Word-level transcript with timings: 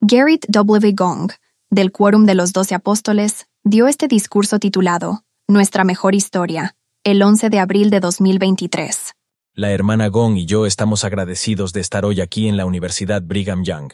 Garrett 0.00 0.44
W. 0.48 0.92
Gong, 0.92 1.30
del 1.70 1.92
Quórum 1.92 2.26
de 2.26 2.34
los 2.34 2.52
Doce 2.52 2.74
Apóstoles, 2.74 3.46
dio 3.62 3.86
este 3.86 4.08
discurso 4.08 4.58
titulado 4.58 5.22
Nuestra 5.46 5.84
Mejor 5.84 6.16
Historia, 6.16 6.74
el 7.04 7.22
11 7.22 7.48
de 7.48 7.60
abril 7.60 7.90
de 7.90 8.00
2023. 8.00 9.14
La 9.56 9.70
hermana 9.70 10.08
Gong 10.08 10.36
y 10.36 10.46
yo 10.46 10.66
estamos 10.66 11.04
agradecidos 11.04 11.72
de 11.72 11.80
estar 11.80 12.04
hoy 12.04 12.20
aquí 12.20 12.48
en 12.48 12.56
la 12.56 12.66
Universidad 12.66 13.22
Brigham 13.22 13.62
Young. 13.62 13.92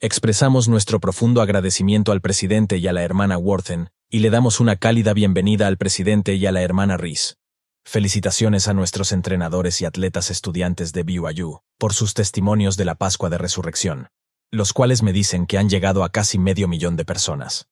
Expresamos 0.00 0.68
nuestro 0.68 1.00
profundo 1.00 1.40
agradecimiento 1.40 2.12
al 2.12 2.20
presidente 2.20 2.76
y 2.76 2.86
a 2.88 2.92
la 2.92 3.02
hermana 3.02 3.38
Worthen, 3.38 3.88
y 4.10 4.18
le 4.18 4.28
damos 4.28 4.60
una 4.60 4.76
cálida 4.76 5.14
bienvenida 5.14 5.66
al 5.66 5.78
presidente 5.78 6.34
y 6.34 6.44
a 6.44 6.52
la 6.52 6.60
hermana 6.60 6.98
Rees. 6.98 7.38
Felicitaciones 7.86 8.68
a 8.68 8.74
nuestros 8.74 9.12
entrenadores 9.12 9.80
y 9.80 9.86
atletas 9.86 10.30
estudiantes 10.30 10.92
de 10.92 11.04
BYU 11.04 11.60
por 11.78 11.94
sus 11.94 12.12
testimonios 12.12 12.76
de 12.76 12.84
la 12.84 12.94
Pascua 12.94 13.30
de 13.30 13.38
Resurrección, 13.38 14.08
los 14.50 14.74
cuales 14.74 15.02
me 15.02 15.14
dicen 15.14 15.46
que 15.46 15.56
han 15.56 15.70
llegado 15.70 16.04
a 16.04 16.10
casi 16.10 16.38
medio 16.38 16.68
millón 16.68 16.96
de 16.96 17.06
personas. 17.06 17.70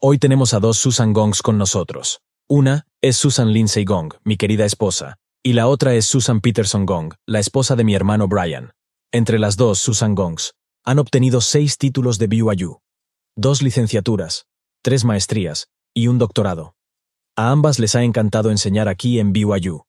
Hoy 0.00 0.16
tenemos 0.16 0.54
a 0.54 0.60
dos 0.60 0.78
Susan 0.78 1.12
Gongs 1.12 1.42
con 1.42 1.58
nosotros. 1.58 2.22
Una 2.48 2.86
es 3.02 3.18
Susan 3.18 3.52
Lindsay 3.52 3.84
Gong, 3.84 4.14
mi 4.24 4.38
querida 4.38 4.64
esposa, 4.64 5.18
y 5.46 5.52
la 5.52 5.68
otra 5.68 5.94
es 5.94 6.06
Susan 6.06 6.40
Peterson 6.40 6.86
Gong, 6.86 7.12
la 7.26 7.38
esposa 7.38 7.76
de 7.76 7.84
mi 7.84 7.94
hermano 7.94 8.28
Brian. 8.28 8.72
Entre 9.12 9.38
las 9.38 9.58
dos 9.58 9.78
Susan 9.78 10.14
Gongs, 10.14 10.54
han 10.86 10.98
obtenido 10.98 11.42
seis 11.42 11.76
títulos 11.76 12.18
de 12.18 12.28
BYU, 12.28 12.80
dos 13.36 13.60
licenciaturas, 13.60 14.46
tres 14.82 15.04
maestrías 15.04 15.68
y 15.92 16.08
un 16.08 16.16
doctorado. 16.16 16.76
A 17.36 17.50
ambas 17.50 17.78
les 17.78 17.94
ha 17.94 18.04
encantado 18.04 18.50
enseñar 18.50 18.88
aquí 18.88 19.18
en 19.20 19.34
BYU. 19.34 19.84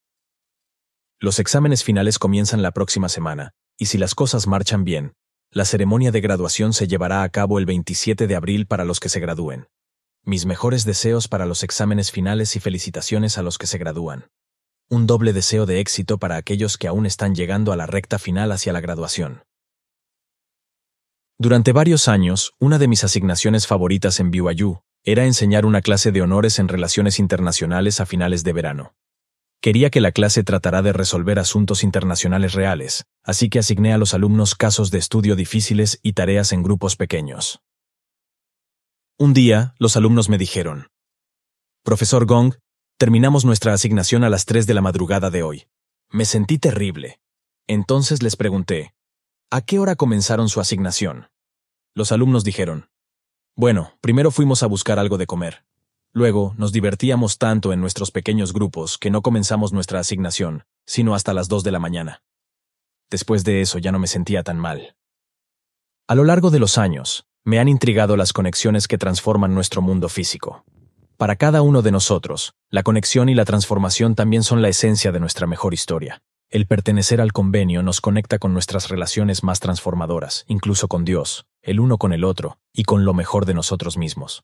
Los 1.22 1.40
exámenes 1.40 1.86
finales 1.86 2.20
comienzan 2.20 2.62
la 2.62 2.72
próxima 2.72 3.08
semana, 3.08 3.54
y 3.78 3.86
si 3.86 3.98
las 3.98 4.14
cosas 4.14 4.48
marchan 4.48 4.84
bien, 4.84 5.14
la 5.52 5.64
ceremonia 5.64 6.12
de 6.12 6.20
graduación 6.20 6.74
se 6.74 6.90
llevará 6.90 7.24
a 7.24 7.30
cabo 7.30 7.60
el 7.60 7.66
27 7.66 8.28
de 8.28 8.36
abril 8.36 8.68
para 8.68 8.84
los 8.84 9.00
que 9.00 9.08
se 9.08 9.22
gradúen. 9.22 9.70
Mis 10.22 10.46
mejores 10.46 10.84
deseos 10.84 11.30
para 11.30 11.46
los 11.46 11.64
exámenes 11.64 12.12
finales 12.12 12.58
y 12.58 12.60
felicitaciones 12.60 13.38
a 13.38 13.42
los 13.42 13.58
que 13.58 13.68
se 13.68 13.78
gradúan 13.78 14.26
un 14.90 15.08
doble 15.08 15.34
deseo 15.34 15.66
de 15.66 15.80
éxito 15.80 16.18
para 16.18 16.38
aquellos 16.38 16.78
que 16.78 16.88
aún 16.88 17.06
están 17.06 17.36
llegando 17.36 17.72
a 17.72 17.76
la 17.76 17.86
recta 17.88 18.20
final 18.20 18.52
hacia 18.52 18.74
la 18.74 18.82
graduación. 18.82 19.44
Durante 21.38 21.74
varios 21.74 22.08
años, 22.08 22.54
una 22.60 22.78
de 22.78 22.88
mis 22.88 23.04
asignaciones 23.04 23.68
favoritas 23.68 24.20
en 24.20 24.32
BYU 24.32 24.80
era 25.04 25.26
enseñar 25.26 25.66
una 25.66 25.82
clase 25.82 26.12
de 26.12 26.22
honores 26.22 26.60
en 26.60 26.68
relaciones 26.68 27.20
internacionales 27.20 28.00
a 28.00 28.06
finales 28.06 28.44
de 28.44 28.54
verano. 28.54 28.96
Quería 29.62 29.90
que 29.90 30.02
la 30.02 30.12
clase 30.12 30.44
tratara 30.44 30.82
de 30.82 30.94
resolver 30.94 31.40
asuntos 31.40 31.84
internacionales 31.84 32.54
reales, 32.54 33.06
así 33.24 33.50
que 33.50 33.60
asigné 33.60 33.94
a 33.94 33.98
los 33.98 34.14
alumnos 34.14 34.56
casos 34.56 34.92
de 34.92 35.00
estudio 35.00 35.36
difíciles 35.36 36.00
y 36.04 36.14
tareas 36.14 36.54
en 36.54 36.64
grupos 36.64 36.96
pequeños. 36.96 37.60
Un 39.18 39.34
día, 39.34 39.74
los 39.80 39.98
alumnos 39.98 40.30
me 40.30 40.38
dijeron, 40.38 40.88
Profesor 41.84 42.26
Gong, 42.26 42.56
Terminamos 42.98 43.44
nuestra 43.44 43.74
asignación 43.74 44.24
a 44.24 44.30
las 44.30 44.46
3 44.46 44.68
de 44.68 44.74
la 44.74 44.80
madrugada 44.80 45.30
de 45.30 45.44
hoy. 45.44 45.68
Me 46.12 46.24
sentí 46.24 46.58
terrible. 46.58 47.20
Entonces 47.68 48.24
les 48.24 48.38
pregunté, 48.38 48.96
¿a 49.52 49.60
qué 49.60 49.80
hora 49.80 49.98
comenzaron 49.98 50.48
su 50.48 50.62
asignación? 50.62 51.28
Los 51.94 52.14
alumnos 52.14 52.46
dijeron, 52.46 52.90
bueno, 53.54 53.92
primero 54.00 54.32
fuimos 54.32 54.64
a 54.64 54.68
buscar 54.68 54.98
algo 54.98 55.18
de 55.18 55.28
comer. 55.28 55.66
Luego, 56.14 56.54
nos 56.58 56.72
divertíamos 56.72 57.38
tanto 57.38 57.74
en 57.74 57.82
nuestros 57.82 58.12
pequeños 58.12 58.54
grupos 58.54 58.98
que 58.98 59.10
no 59.10 59.22
comenzamos 59.22 59.74
nuestra 59.74 60.00
asignación, 60.00 60.64
sino 60.86 61.16
hasta 61.16 61.34
las 61.34 61.50
2 61.50 61.66
de 61.66 61.72
la 61.72 61.80
mañana. 61.80 62.24
Después 63.10 63.44
de 63.44 63.60
eso 63.60 63.78
ya 63.78 63.92
no 63.92 64.00
me 64.00 64.08
sentía 64.08 64.42
tan 64.42 64.58
mal. 64.58 64.96
A 66.08 66.16
lo 66.16 66.24
largo 66.24 66.50
de 66.50 66.60
los 66.60 66.78
años, 66.78 67.28
me 67.44 67.60
han 67.60 67.68
intrigado 67.68 68.16
las 68.16 68.32
conexiones 68.32 68.88
que 68.88 68.98
transforman 68.98 69.54
nuestro 69.54 69.82
mundo 69.82 70.08
físico. 70.08 70.64
Para 71.18 71.38
cada 71.38 71.62
uno 71.62 71.82
de 71.82 71.94
nosotros, 71.94 72.56
la 72.70 72.84
conexión 72.84 73.30
y 73.30 73.36
la 73.36 73.46
transformación 73.46 74.16
también 74.16 74.44
son 74.44 74.62
la 74.62 74.68
esencia 74.68 75.14
de 75.14 75.22
nuestra 75.22 75.48
mejor 75.48 75.74
historia. 75.74 76.22
El 76.50 76.68
pertenecer 76.68 77.22
al 77.22 77.32
convenio 77.32 77.84
nos 77.84 78.02
conecta 78.02 78.38
con 78.38 78.52
nuestras 78.54 78.90
relaciones 78.90 79.42
más 79.42 79.62
transformadoras, 79.62 80.44
incluso 80.48 80.90
con 80.90 81.06
Dios, 81.06 81.46
el 81.62 81.80
uno 81.80 81.98
con 81.98 82.12
el 82.12 82.26
otro, 82.26 82.60
y 82.74 82.84
con 82.84 83.06
lo 83.06 83.14
mejor 83.14 83.46
de 83.46 83.54
nosotros 83.54 83.98
mismos. 83.98 84.44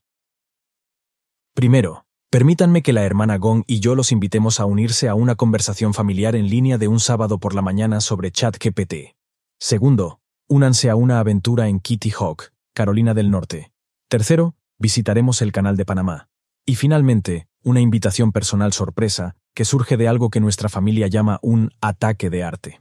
Primero, 1.54 2.06
permítanme 2.30 2.82
que 2.82 2.94
la 2.94 3.04
hermana 3.04 3.36
Gong 3.36 3.64
y 3.66 3.80
yo 3.80 3.94
los 3.94 4.10
invitemos 4.10 4.58
a 4.58 4.64
unirse 4.64 5.10
a 5.10 5.14
una 5.14 5.34
conversación 5.34 5.92
familiar 5.92 6.34
en 6.36 6.48
línea 6.48 6.78
de 6.78 6.88
un 6.88 7.00
sábado 7.00 7.38
por 7.38 7.54
la 7.54 7.60
mañana 7.60 8.00
sobre 8.00 8.30
ChatGPT. 8.30 9.14
Segundo, 9.60 10.20
únanse 10.48 10.88
a 10.88 10.96
una 10.96 11.20
aventura 11.20 11.68
en 11.68 11.80
Kitty 11.80 12.12
Hawk, 12.18 12.50
Carolina 12.72 13.12
del 13.12 13.30
Norte. 13.30 13.72
Tercero, 14.08 14.54
visitaremos 14.78 15.42
el 15.42 15.52
canal 15.52 15.76
de 15.76 15.84
Panamá. 15.84 16.31
Y 16.64 16.76
finalmente, 16.76 17.48
una 17.62 17.80
invitación 17.80 18.32
personal 18.32 18.72
sorpresa 18.72 19.36
que 19.54 19.64
surge 19.64 19.96
de 19.96 20.08
algo 20.08 20.30
que 20.30 20.40
nuestra 20.40 20.68
familia 20.68 21.08
llama 21.08 21.38
un 21.42 21.70
ataque 21.80 22.30
de 22.30 22.42
arte. 22.42 22.80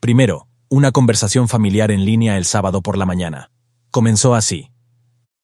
Primero, 0.00 0.48
una 0.68 0.92
conversación 0.92 1.48
familiar 1.48 1.90
en 1.90 2.04
línea 2.04 2.36
el 2.36 2.44
sábado 2.44 2.82
por 2.82 2.96
la 2.96 3.06
mañana. 3.06 3.50
Comenzó 3.90 4.34
así. 4.34 4.70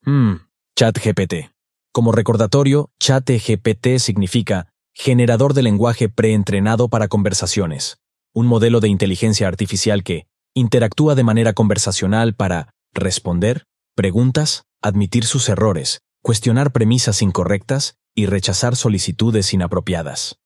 Hmm, 0.02 0.34
ChatGPT. 0.76 1.50
Como 1.92 2.12
recordatorio, 2.12 2.90
ChatGPT 3.00 3.98
significa 3.98 4.68
generador 4.92 5.54
de 5.54 5.62
lenguaje 5.62 6.08
preentrenado 6.08 6.88
para 6.88 7.08
conversaciones, 7.08 7.98
un 8.32 8.46
modelo 8.46 8.80
de 8.80 8.88
inteligencia 8.88 9.48
artificial 9.48 10.02
que 10.04 10.26
interactúa 10.54 11.14
de 11.14 11.24
manera 11.24 11.52
conversacional 11.52 12.34
para 12.34 12.70
responder 12.92 13.64
preguntas, 13.94 14.64
admitir 14.82 15.24
sus 15.24 15.48
errores, 15.48 16.02
cuestionar 16.26 16.72
premisas 16.72 17.22
incorrectas 17.22 18.00
y 18.12 18.26
rechazar 18.26 18.74
solicitudes 18.74 19.54
inapropiadas. 19.54 20.40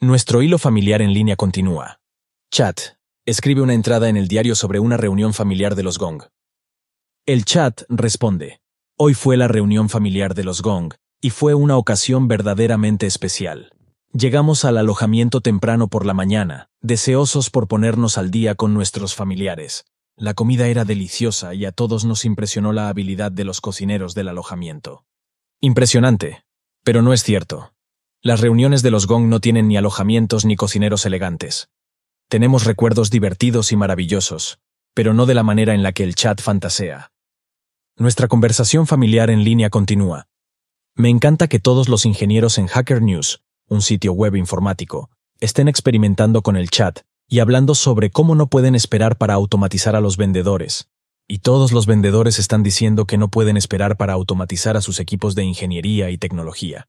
Nuestro 0.00 0.40
hilo 0.40 0.56
familiar 0.56 1.02
en 1.02 1.12
línea 1.12 1.36
continúa. 1.36 2.00
Chat. 2.50 2.80
Escribe 3.26 3.60
una 3.60 3.74
entrada 3.74 4.08
en 4.08 4.16
el 4.16 4.26
diario 4.26 4.54
sobre 4.54 4.80
una 4.80 4.96
reunión 4.96 5.34
familiar 5.34 5.74
de 5.74 5.82
los 5.82 5.98
Gong. 5.98 6.22
El 7.26 7.44
chat 7.44 7.82
responde. 7.90 8.62
Hoy 8.96 9.12
fue 9.12 9.36
la 9.36 9.48
reunión 9.48 9.90
familiar 9.90 10.32
de 10.32 10.44
los 10.44 10.62
Gong, 10.62 10.94
y 11.20 11.28
fue 11.28 11.52
una 11.52 11.76
ocasión 11.76 12.26
verdaderamente 12.26 13.06
especial. 13.06 13.74
Llegamos 14.14 14.64
al 14.64 14.78
alojamiento 14.78 15.42
temprano 15.42 15.88
por 15.88 16.06
la 16.06 16.14
mañana, 16.14 16.70
deseosos 16.80 17.50
por 17.50 17.68
ponernos 17.68 18.16
al 18.16 18.30
día 18.30 18.54
con 18.54 18.72
nuestros 18.72 19.14
familiares, 19.14 19.84
la 20.18 20.34
comida 20.34 20.66
era 20.66 20.84
deliciosa 20.84 21.54
y 21.54 21.64
a 21.64 21.70
todos 21.70 22.04
nos 22.04 22.24
impresionó 22.24 22.72
la 22.72 22.88
habilidad 22.88 23.30
de 23.30 23.44
los 23.44 23.60
cocineros 23.60 24.14
del 24.14 24.28
alojamiento. 24.28 25.04
Impresionante, 25.60 26.44
pero 26.82 27.02
no 27.02 27.12
es 27.12 27.22
cierto. 27.22 27.72
Las 28.20 28.40
reuniones 28.40 28.82
de 28.82 28.90
los 28.90 29.06
Gong 29.06 29.26
no 29.28 29.40
tienen 29.40 29.68
ni 29.68 29.76
alojamientos 29.76 30.44
ni 30.44 30.56
cocineros 30.56 31.06
elegantes. 31.06 31.70
Tenemos 32.28 32.64
recuerdos 32.64 33.10
divertidos 33.10 33.70
y 33.70 33.76
maravillosos, 33.76 34.58
pero 34.92 35.14
no 35.14 35.24
de 35.24 35.34
la 35.34 35.44
manera 35.44 35.72
en 35.72 35.84
la 35.84 35.92
que 35.92 36.02
el 36.02 36.16
chat 36.16 36.40
fantasea. 36.40 37.12
Nuestra 37.96 38.26
conversación 38.26 38.88
familiar 38.88 39.30
en 39.30 39.44
línea 39.44 39.70
continúa. 39.70 40.26
Me 40.96 41.10
encanta 41.10 41.46
que 41.46 41.60
todos 41.60 41.88
los 41.88 42.04
ingenieros 42.04 42.58
en 42.58 42.66
Hacker 42.66 43.02
News, 43.02 43.42
un 43.68 43.82
sitio 43.82 44.12
web 44.14 44.34
informático, 44.34 45.10
estén 45.38 45.68
experimentando 45.68 46.42
con 46.42 46.56
el 46.56 46.70
chat 46.70 47.00
y 47.28 47.40
hablando 47.40 47.74
sobre 47.74 48.10
cómo 48.10 48.34
no 48.34 48.48
pueden 48.48 48.74
esperar 48.74 49.18
para 49.18 49.34
automatizar 49.34 49.94
a 49.94 50.00
los 50.00 50.16
vendedores. 50.16 50.88
Y 51.28 51.40
todos 51.40 51.72
los 51.72 51.86
vendedores 51.86 52.38
están 52.38 52.62
diciendo 52.62 53.04
que 53.04 53.18
no 53.18 53.28
pueden 53.28 53.58
esperar 53.58 53.98
para 53.98 54.14
automatizar 54.14 54.78
a 54.78 54.80
sus 54.80 54.98
equipos 54.98 55.34
de 55.34 55.44
ingeniería 55.44 56.08
y 56.08 56.16
tecnología. 56.16 56.88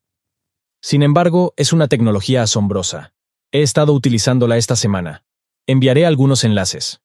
Sin 0.81 1.04
embargo, 1.04 1.54
es 1.58 1.74
una 1.74 1.90
tecnología 1.90 2.42
asombrosa. 2.42 3.14
He 3.52 3.62
estado 3.64 3.92
utilizándola 3.92 4.56
esta 4.56 4.78
semana. 4.78 5.25
Enviaré 5.68 6.06
algunos 6.06 6.46
enlaces. 6.46 7.02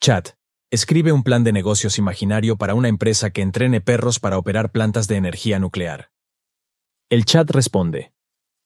Chat. 0.00 0.30
Escribe 0.70 1.12
un 1.12 1.22
plan 1.22 1.44
de 1.44 1.52
negocios 1.52 1.98
imaginario 1.98 2.56
para 2.56 2.74
una 2.74 2.88
empresa 2.88 3.30
que 3.30 3.40
entrene 3.40 3.80
perros 3.80 4.18
para 4.18 4.38
operar 4.38 4.70
plantas 4.72 5.06
de 5.06 5.16
energía 5.16 5.58
nuclear. 5.60 6.10
El 7.08 7.24
chat 7.24 7.48
responde. 7.50 8.12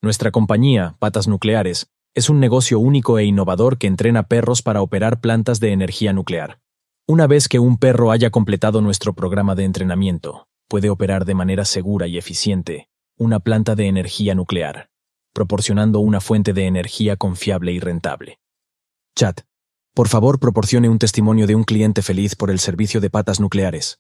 Nuestra 0.01 0.33
compañía, 0.33 0.97
Patas 0.99 1.29
Nucleares, 1.29 1.93
es 2.15 2.29
un 2.29 2.41
negocio 2.41 2.79
único 2.79 3.19
e 3.19 3.25
innovador 3.25 3.79
que 3.79 3.87
entrena 3.87 4.25
perros 4.25 4.63
para 4.63 4.83
operar 4.83 5.21
plantas 5.21 5.61
de 5.61 5.73
energía 5.73 6.13
nuclear. 6.13 6.61
Una 7.07 7.27
vez 7.27 7.49
que 7.49 7.59
un 7.59 7.79
perro 7.79 8.11
haya 8.11 8.31
completado 8.31 8.81
nuestro 8.81 9.15
programa 9.15 9.55
de 9.55 9.65
entrenamiento, 9.65 10.47
puede 10.69 10.91
operar 10.91 11.25
de 11.25 11.35
manera 11.35 11.65
segura 11.65 12.07
y 12.07 12.19
eficiente 12.19 12.89
una 13.19 13.41
planta 13.41 13.75
de 13.75 13.87
energía 13.87 14.35
nuclear. 14.35 14.89
proporcionando 15.35 16.01
una 16.01 16.21
fuente 16.21 16.53
de 16.53 16.67
energía 16.67 17.17
confiable 17.17 17.73
y 17.73 17.81
rentable. 17.81 18.39
Chat. 19.17 19.41
Por 19.95 20.09
favor, 20.09 20.39
proporcione 20.39 20.91
un 20.91 20.99
testimonio 20.99 21.47
de 21.47 21.55
un 21.55 21.65
cliente 21.65 22.03
feliz 22.03 22.37
por 22.37 22.51
el 22.51 22.59
servicio 22.59 23.01
de 23.01 23.09
patas 23.09 23.41
nucleares. 23.41 23.99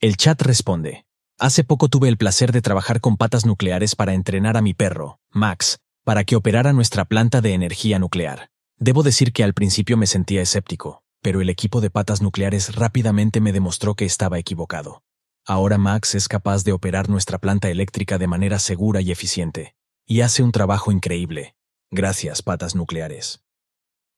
El 0.00 0.16
chat 0.16 0.40
responde. 0.40 1.04
Hace 1.38 1.62
poco 1.62 1.88
tuve 1.88 2.08
el 2.08 2.16
placer 2.16 2.52
de 2.52 2.62
trabajar 2.62 3.02
con 3.02 3.18
patas 3.18 3.44
nucleares 3.44 3.94
para 3.94 4.14
entrenar 4.14 4.56
a 4.56 4.62
mi 4.62 4.72
perro, 4.72 5.20
Max, 5.30 5.78
para 6.06 6.22
que 6.22 6.36
operara 6.36 6.72
nuestra 6.72 7.04
planta 7.04 7.40
de 7.40 7.52
energía 7.52 7.98
nuclear. 7.98 8.52
Debo 8.78 9.02
decir 9.02 9.32
que 9.32 9.42
al 9.42 9.54
principio 9.54 9.96
me 9.96 10.06
sentía 10.06 10.40
escéptico, 10.40 11.02
pero 11.20 11.40
el 11.40 11.50
equipo 11.50 11.80
de 11.80 11.90
patas 11.90 12.22
nucleares 12.22 12.76
rápidamente 12.76 13.40
me 13.40 13.52
demostró 13.52 13.96
que 13.96 14.04
estaba 14.04 14.38
equivocado. 14.38 15.02
Ahora 15.44 15.78
Max 15.78 16.14
es 16.14 16.28
capaz 16.28 16.62
de 16.62 16.70
operar 16.70 17.08
nuestra 17.08 17.38
planta 17.38 17.70
eléctrica 17.70 18.18
de 18.18 18.28
manera 18.28 18.60
segura 18.60 19.00
y 19.00 19.10
eficiente, 19.10 19.74
y 20.06 20.20
hace 20.20 20.44
un 20.44 20.52
trabajo 20.52 20.92
increíble. 20.92 21.56
Gracias, 21.90 22.40
patas 22.40 22.76
nucleares. 22.76 23.42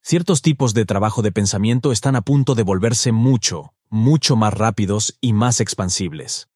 Ciertos 0.03 0.43
tipos 0.43 0.75
de 0.75 0.85
trabajo 0.85 1.23
de 1.23 1.33
pensamiento 1.33 1.91
están 1.91 2.17
a 2.17 2.21
punto 2.21 2.55
de 2.55 2.65
volverse 2.65 3.13
mucho, 3.13 3.73
mucho 3.89 4.37
más 4.37 4.53
rápidos 4.53 5.17
y 5.23 5.33
más 5.33 5.63
expansibles. 5.63 6.51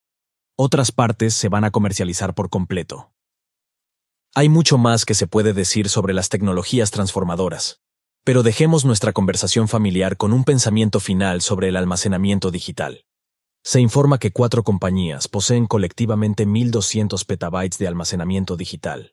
Otras 0.57 0.93
partes 0.93 1.33
se 1.33 1.49
van 1.49 1.65
a 1.65 1.71
comercializar 1.71 2.35
por 2.35 2.51
completo. 2.51 3.13
Hay 4.35 4.49
mucho 4.49 4.79
más 4.79 5.05
que 5.05 5.13
se 5.13 5.27
puede 5.27 5.53
decir 5.53 5.91
sobre 5.91 6.15
las 6.15 6.31
tecnologías 6.31 6.91
transformadoras, 6.91 7.83
pero 8.25 8.43
dejemos 8.43 8.87
nuestra 8.87 9.13
conversación 9.13 9.69
familiar 9.69 10.17
con 10.17 10.33
un 10.33 10.45
pensamiento 10.45 11.01
final 11.01 11.43
sobre 11.43 11.69
el 11.69 11.77
almacenamiento 11.77 12.51
digital. 12.51 13.05
Se 13.63 13.79
informa 13.83 14.17
que 14.17 14.31
cuatro 14.31 14.63
compañías 14.63 15.29
poseen 15.29 15.67
colectivamente 15.67 16.47
1.200 16.47 17.27
petabytes 17.27 17.79
de 17.79 17.89
almacenamiento 17.89 18.57
digital. 18.57 19.13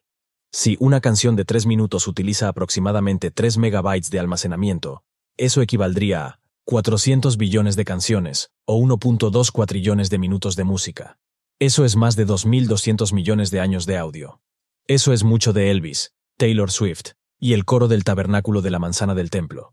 Si 0.52 0.78
una 0.80 1.02
canción 1.02 1.36
de 1.36 1.44
3 1.44 1.66
minutos 1.66 2.08
utiliza 2.08 2.48
aproximadamente 2.48 3.30
3 3.30 3.58
megabytes 3.58 4.08
de 4.08 4.20
almacenamiento, 4.20 5.04
eso 5.36 5.60
equivaldría 5.60 6.24
a 6.24 6.40
400 6.64 7.36
billones 7.36 7.76
de 7.76 7.84
canciones 7.84 8.52
o 8.64 8.78
1.2 8.78 9.52
cuatrillones 9.52 10.08
de 10.08 10.18
minutos 10.18 10.56
de 10.56 10.64
música. 10.64 11.18
Eso 11.58 11.84
es 11.84 11.94
más 11.94 12.16
de 12.16 12.26
2.200 12.26 13.12
millones 13.12 13.50
de 13.50 13.60
años 13.60 13.84
de 13.84 13.98
audio. 13.98 14.40
Eso 14.90 15.12
es 15.12 15.22
mucho 15.22 15.52
de 15.52 15.70
Elvis, 15.70 16.14
Taylor 16.36 16.68
Swift, 16.72 17.12
y 17.38 17.52
el 17.52 17.64
coro 17.64 17.86
del 17.86 18.02
tabernáculo 18.02 18.60
de 18.60 18.72
la 18.72 18.80
manzana 18.80 19.14
del 19.14 19.30
templo. 19.30 19.72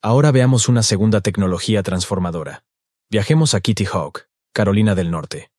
Ahora 0.00 0.30
veamos 0.30 0.70
una 0.70 0.82
segunda 0.82 1.20
tecnología 1.20 1.82
transformadora. 1.82 2.64
Viajemos 3.10 3.52
a 3.52 3.60
Kitty 3.60 3.84
Hawk, 3.84 4.30
Carolina 4.54 4.94
del 4.94 5.10
Norte. 5.10 5.50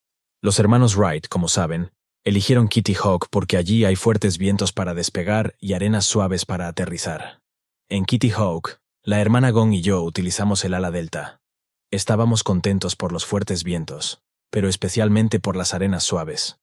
Los 0.42 0.58
hermanos 0.58 0.98
Wright, 0.98 1.28
como 1.28 1.50
saben, 1.50 1.92
eligieron 2.24 2.68
Kitty 2.68 2.96
Hawk 2.96 3.28
porque 3.30 3.58
allí 3.58 3.86
hay 3.86 3.96
fuertes 3.96 4.40
vientos 4.40 4.72
para 4.72 4.96
despegar 4.96 5.54
y 5.60 5.74
arenas 5.74 6.06
suaves 6.06 6.44
para 6.48 6.68
aterrizar. 6.68 7.44
En 7.90 8.06
Kitty 8.06 8.32
Hawk, 8.32 8.80
la 9.04 9.22
hermana 9.22 9.52
Gong 9.52 9.74
y 9.74 9.82
yo 9.82 10.02
utilizamos 10.02 10.66
el 10.66 10.74
ala 10.74 10.90
delta. 10.90 11.42
Estábamos 11.92 12.44
contentos 12.44 12.96
por 12.96 13.12
los 13.12 13.24
fuertes 13.24 13.64
vientos, 13.64 14.24
pero 14.50 14.68
especialmente 14.68 15.40
por 15.40 15.56
las 15.56 15.76
arenas 15.76 16.04
suaves. 16.04 16.58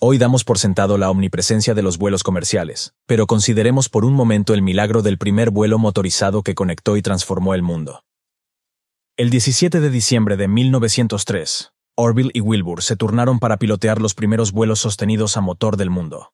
Hoy 0.00 0.16
damos 0.16 0.44
por 0.44 0.60
sentado 0.60 0.96
la 0.96 1.10
omnipresencia 1.10 1.74
de 1.74 1.82
los 1.82 1.98
vuelos 1.98 2.22
comerciales, 2.22 2.94
pero 3.06 3.26
consideremos 3.26 3.88
por 3.88 4.04
un 4.04 4.12
momento 4.12 4.54
el 4.54 4.62
milagro 4.62 5.02
del 5.02 5.18
primer 5.18 5.50
vuelo 5.50 5.76
motorizado 5.76 6.44
que 6.44 6.54
conectó 6.54 6.96
y 6.96 7.02
transformó 7.02 7.52
el 7.52 7.62
mundo. 7.62 8.04
El 9.16 9.30
17 9.30 9.80
de 9.80 9.90
diciembre 9.90 10.36
de 10.36 10.46
1903, 10.46 11.72
Orville 11.96 12.30
y 12.32 12.40
Wilbur 12.40 12.84
se 12.84 12.94
turnaron 12.94 13.40
para 13.40 13.56
pilotear 13.56 14.00
los 14.00 14.14
primeros 14.14 14.52
vuelos 14.52 14.78
sostenidos 14.78 15.36
a 15.36 15.40
motor 15.40 15.76
del 15.76 15.90
mundo. 15.90 16.32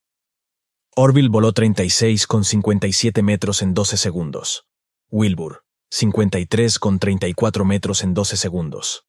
Orville 0.95 1.31
voló 1.31 1.55
36,57 1.55 3.23
metros 3.23 3.63
en 3.63 3.73
12 3.73 3.97
segundos. 3.97 4.67
Wilbur, 5.11 5.65
53,34 5.91 7.65
metros 7.65 8.05
en 8.05 8.13
12 8.13 8.37
segundos. 8.37 9.07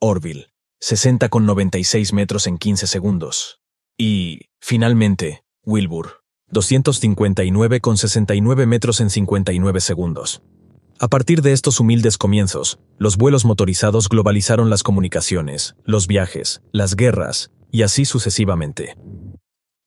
Orville, 0.00 0.48
60,96 0.80 2.14
metros 2.14 2.46
en 2.46 2.56
15 2.56 2.86
segundos. 2.86 3.60
Y, 4.00 4.42
finalmente, 4.60 5.42
Wilbur, 5.66 6.22
259,69 6.52 8.66
metros 8.66 9.00
en 9.00 9.10
59 9.10 9.80
segundos. 9.80 10.40
A 11.00 11.08
partir 11.08 11.42
de 11.42 11.52
estos 11.52 11.80
humildes 11.80 12.16
comienzos, 12.16 12.78
los 12.96 13.16
vuelos 13.16 13.44
motorizados 13.44 14.08
globalizaron 14.08 14.70
las 14.70 14.84
comunicaciones, 14.84 15.74
los 15.84 16.06
viajes, 16.06 16.62
las 16.70 16.94
guerras, 16.94 17.50
y 17.72 17.82
así 17.82 18.04
sucesivamente. 18.04 18.94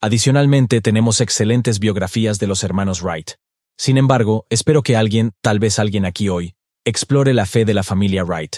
Adicionalmente, 0.02 0.82
tenemos 0.82 1.22
excelentes 1.22 1.80
biografías 1.80 2.38
de 2.38 2.48
los 2.48 2.66
hermanos 2.66 3.04
Wright. 3.04 3.32
Sin 3.78 3.98
embargo, 3.98 4.46
espero 4.50 4.84
que 4.84 4.98
alguien, 4.98 5.32
tal 5.42 5.60
vez 5.60 5.80
alguien 5.80 6.04
aquí 6.06 6.28
hoy, 6.28 6.54
explore 6.84 7.34
la 7.34 7.46
fe 7.46 7.64
de 7.64 7.76
la 7.76 7.84
familia 7.84 8.26
Wright. 8.26 8.58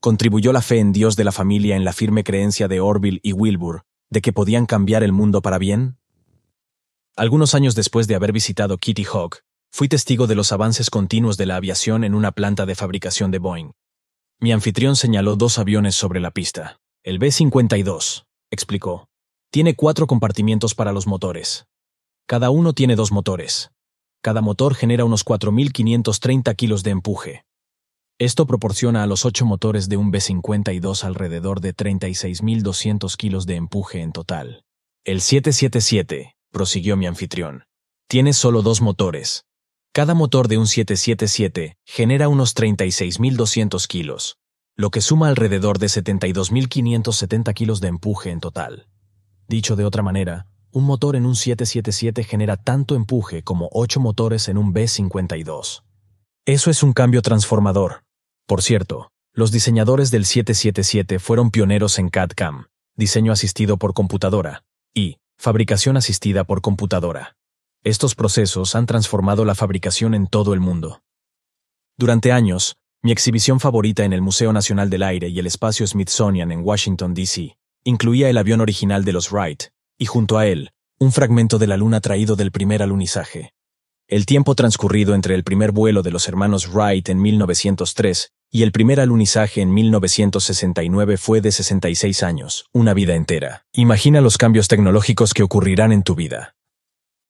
¿Contribuyó 0.00 0.54
la 0.54 0.62
fe 0.62 0.78
en 0.78 0.92
Dios 0.92 1.16
de 1.16 1.24
la 1.24 1.32
familia 1.32 1.76
en 1.76 1.84
la 1.84 1.92
firme 1.92 2.24
creencia 2.24 2.66
de 2.66 2.80
Orville 2.80 3.20
y 3.22 3.34
Wilbur 3.34 3.82
de 4.10 4.20
que 4.20 4.32
podían 4.32 4.66
cambiar 4.66 5.02
el 5.02 5.12
mundo 5.12 5.42
para 5.42 5.58
bien? 5.58 5.98
Algunos 7.16 7.54
años 7.54 7.74
después 7.74 8.06
de 8.06 8.14
haber 8.14 8.32
visitado 8.32 8.76
Kitty 8.76 9.04
Hawk, 9.04 9.38
fui 9.72 9.88
testigo 9.88 10.26
de 10.26 10.34
los 10.34 10.52
avances 10.52 10.90
continuos 10.90 11.36
de 11.36 11.46
la 11.46 11.56
aviación 11.56 12.04
en 12.04 12.14
una 12.14 12.32
planta 12.32 12.66
de 12.66 12.74
fabricación 12.74 13.30
de 13.30 13.38
Boeing. 13.38 13.72
Mi 14.38 14.52
anfitrión 14.52 14.96
señaló 14.96 15.36
dos 15.36 15.58
aviones 15.58 15.94
sobre 15.94 16.20
la 16.20 16.30
pista. 16.30 16.78
El 17.02 17.18
B-52, 17.18 18.26
explicó. 18.50 19.08
Tiene 19.50 19.74
cuatro 19.76 20.06
compartimientos 20.06 20.74
para 20.74 20.92
los 20.92 21.06
motores. 21.06 21.66
Cada 22.26 22.50
uno 22.50 22.74
tiene 22.74 22.96
dos 22.96 23.12
motores. 23.12 23.70
Cada 24.20 24.42
motor 24.42 24.74
genera 24.74 25.06
unos 25.06 25.24
4.530 25.24 26.54
kilos 26.54 26.82
de 26.82 26.90
empuje. 26.90 27.45
Esto 28.18 28.46
proporciona 28.46 29.02
a 29.02 29.06
los 29.06 29.26
ocho 29.26 29.44
motores 29.44 29.90
de 29.90 29.98
un 29.98 30.10
B-52 30.10 31.04
alrededor 31.04 31.60
de 31.60 31.76
36.200 31.76 33.14
kilos 33.14 33.44
de 33.44 33.56
empuje 33.56 34.00
en 34.00 34.12
total. 34.12 34.64
El 35.04 35.20
777, 35.20 36.34
prosiguió 36.50 36.96
mi 36.96 37.06
anfitrión, 37.06 37.64
tiene 38.08 38.32
solo 38.32 38.62
dos 38.62 38.80
motores. 38.80 39.44
Cada 39.92 40.14
motor 40.14 40.48
de 40.48 40.56
un 40.56 40.66
777 40.66 41.76
genera 41.84 42.30
unos 42.30 42.56
36.200 42.56 43.86
kilos, 43.86 44.38
lo 44.76 44.90
que 44.90 45.02
suma 45.02 45.28
alrededor 45.28 45.78
de 45.78 45.88
72.570 45.88 47.52
kilos 47.52 47.82
de 47.82 47.88
empuje 47.88 48.30
en 48.30 48.40
total. 48.40 48.88
Dicho 49.46 49.76
de 49.76 49.84
otra 49.84 50.02
manera, 50.02 50.46
un 50.72 50.84
motor 50.84 51.16
en 51.16 51.26
un 51.26 51.36
777 51.36 52.24
genera 52.24 52.56
tanto 52.56 52.94
empuje 52.94 53.42
como 53.42 53.68
ocho 53.72 54.00
motores 54.00 54.48
en 54.48 54.56
un 54.56 54.72
B-52. 54.72 55.82
Eso 56.46 56.70
es 56.70 56.82
un 56.82 56.92
cambio 56.92 57.22
transformador, 57.22 58.05
por 58.46 58.62
cierto, 58.62 59.10
los 59.32 59.50
diseñadores 59.50 60.10
del 60.10 60.24
777 60.24 61.18
fueron 61.18 61.50
pioneros 61.50 61.98
en 61.98 62.08
CAD-CAM, 62.08 62.66
diseño 62.94 63.32
asistido 63.32 63.76
por 63.76 63.92
computadora, 63.92 64.64
y 64.94 65.18
fabricación 65.36 65.96
asistida 65.96 66.44
por 66.44 66.62
computadora. 66.62 67.36
Estos 67.82 68.14
procesos 68.14 68.74
han 68.74 68.86
transformado 68.86 69.44
la 69.44 69.54
fabricación 69.54 70.14
en 70.14 70.28
todo 70.28 70.54
el 70.54 70.60
mundo. 70.60 71.02
Durante 71.98 72.32
años, 72.32 72.76
mi 73.02 73.12
exhibición 73.12 73.58
favorita 73.58 74.04
en 74.04 74.12
el 74.12 74.22
Museo 74.22 74.52
Nacional 74.52 74.90
del 74.90 75.02
Aire 75.02 75.28
y 75.28 75.38
el 75.38 75.46
Espacio 75.46 75.86
Smithsonian 75.86 76.52
en 76.52 76.64
Washington, 76.64 77.12
D.C., 77.12 77.58
incluía 77.84 78.30
el 78.30 78.38
avión 78.38 78.60
original 78.60 79.04
de 79.04 79.12
los 79.12 79.32
Wright, 79.32 79.64
y 79.98 80.06
junto 80.06 80.38
a 80.38 80.46
él, 80.46 80.70
un 80.98 81.12
fragmento 81.12 81.58
de 81.58 81.66
la 81.66 81.76
luna 81.76 82.00
traído 82.00 82.36
del 82.36 82.52
primer 82.52 82.82
alunizaje. 82.82 83.52
El 84.08 84.24
tiempo 84.24 84.54
transcurrido 84.54 85.14
entre 85.14 85.34
el 85.34 85.42
primer 85.42 85.72
vuelo 85.72 86.02
de 86.02 86.12
los 86.12 86.28
hermanos 86.28 86.72
Wright 86.72 87.08
en 87.08 87.20
1903 87.20 88.32
y 88.50 88.62
el 88.62 88.72
primer 88.72 89.00
alunizaje 89.00 89.60
en 89.60 89.72
1969 89.72 91.16
fue 91.16 91.40
de 91.40 91.52
66 91.52 92.22
años, 92.22 92.66
una 92.72 92.94
vida 92.94 93.14
entera. 93.14 93.64
Imagina 93.72 94.20
los 94.20 94.38
cambios 94.38 94.68
tecnológicos 94.68 95.34
que 95.34 95.42
ocurrirán 95.42 95.92
en 95.92 96.02
tu 96.02 96.14
vida. 96.14 96.54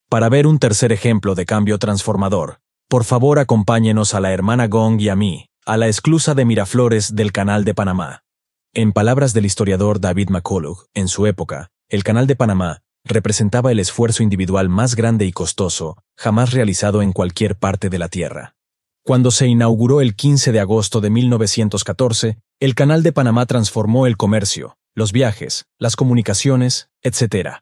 Para 0.08 0.28
ver 0.28 0.46
un 0.46 0.58
tercer 0.58 0.92
ejemplo 0.92 1.34
de 1.34 1.46
cambio 1.46 1.78
transformador, 1.78 2.60
por 2.88 3.04
favor 3.04 3.38
acompáñenos 3.38 4.14
a 4.14 4.20
la 4.20 4.32
hermana 4.32 4.68
Gong 4.68 5.00
y 5.00 5.08
a 5.08 5.16
mí, 5.16 5.48
a 5.64 5.76
la 5.76 5.88
esclusa 5.88 6.34
de 6.34 6.44
Miraflores 6.44 7.16
del 7.16 7.32
Canal 7.32 7.64
de 7.64 7.74
Panamá. 7.74 8.22
En 8.72 8.92
palabras 8.92 9.32
del 9.32 9.46
historiador 9.46 10.00
David 10.00 10.28
McCullough, 10.30 10.86
en 10.94 11.08
su 11.08 11.26
época, 11.26 11.70
el 11.88 12.04
Canal 12.04 12.26
de 12.26 12.36
Panamá 12.36 12.82
representaba 13.04 13.72
el 13.72 13.80
esfuerzo 13.80 14.22
individual 14.22 14.68
más 14.68 14.96
grande 14.96 15.24
y 15.24 15.32
costoso 15.32 15.96
jamás 16.16 16.52
realizado 16.52 17.02
en 17.02 17.12
cualquier 17.12 17.56
parte 17.56 17.88
de 17.88 17.98
la 17.98 18.08
Tierra. 18.08 18.55
Cuando 19.06 19.30
se 19.30 19.46
inauguró 19.46 20.00
el 20.00 20.16
15 20.16 20.50
de 20.50 20.58
agosto 20.58 21.00
de 21.00 21.10
1914, 21.10 22.38
el 22.58 22.74
Canal 22.74 23.04
de 23.04 23.12
Panamá 23.12 23.46
transformó 23.46 24.08
el 24.08 24.16
comercio, 24.16 24.78
los 24.96 25.12
viajes, 25.12 25.66
las 25.78 25.94
comunicaciones, 25.94 26.88
etc. 27.02 27.60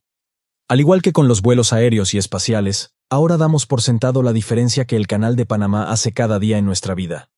Al 0.69 0.81
igual 0.81 1.03
que 1.03 1.13
con 1.13 1.29
los 1.29 1.43
vuelos 1.43 1.75
aéreos 1.75 2.15
y 2.15 2.19
espaciales, 2.19 2.95
ahora 3.11 3.37
damos 3.37 3.67
por 3.67 3.83
sentado 3.83 4.23
la 4.23 4.33
diferencia 4.33 4.87
que 4.87 4.97
el 4.97 5.07
Canal 5.07 5.37
de 5.37 5.45
Panamá 5.45 5.91
hace 5.91 6.13
cada 6.13 6.39
día 6.39 6.57
en 6.57 6.65
nuestra 6.65 6.95
vida. 6.95 7.29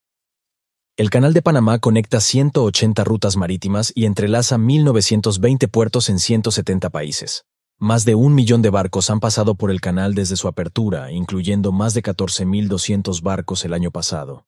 El 0.96 1.10
Canal 1.10 1.34
de 1.34 1.42
Panamá 1.42 1.80
conecta 1.80 2.20
180 2.20 3.02
rutas 3.02 3.36
marítimas 3.36 3.90
y 3.92 4.04
entrelaza 4.04 4.56
1.920 4.56 5.68
puertos 5.68 6.10
en 6.10 6.20
170 6.20 6.90
países. 6.90 7.44
Más 7.78 8.06
de 8.06 8.14
un 8.14 8.34
millón 8.34 8.62
de 8.62 8.70
barcos 8.70 9.10
han 9.10 9.20
pasado 9.20 9.54
por 9.54 9.70
el 9.70 9.82
canal 9.82 10.14
desde 10.14 10.36
su 10.36 10.48
apertura, 10.48 11.12
incluyendo 11.12 11.72
más 11.72 11.92
de 11.92 12.02
14.200 12.02 13.20
barcos 13.20 13.66
el 13.66 13.74
año 13.74 13.90
pasado. 13.90 14.46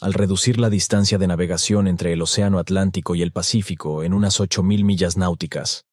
Al 0.00 0.14
reducir 0.14 0.58
la 0.58 0.68
distancia 0.68 1.16
de 1.16 1.28
navegación 1.28 1.86
entre 1.86 2.12
el 2.12 2.20
Océano 2.22 2.58
Atlántico 2.58 3.14
y 3.14 3.22
el 3.22 3.30
Pacífico 3.30 4.02
en 4.02 4.12
unas 4.12 4.40
8.000 4.40 4.82
millas 4.82 5.16
náuticas, 5.16 5.84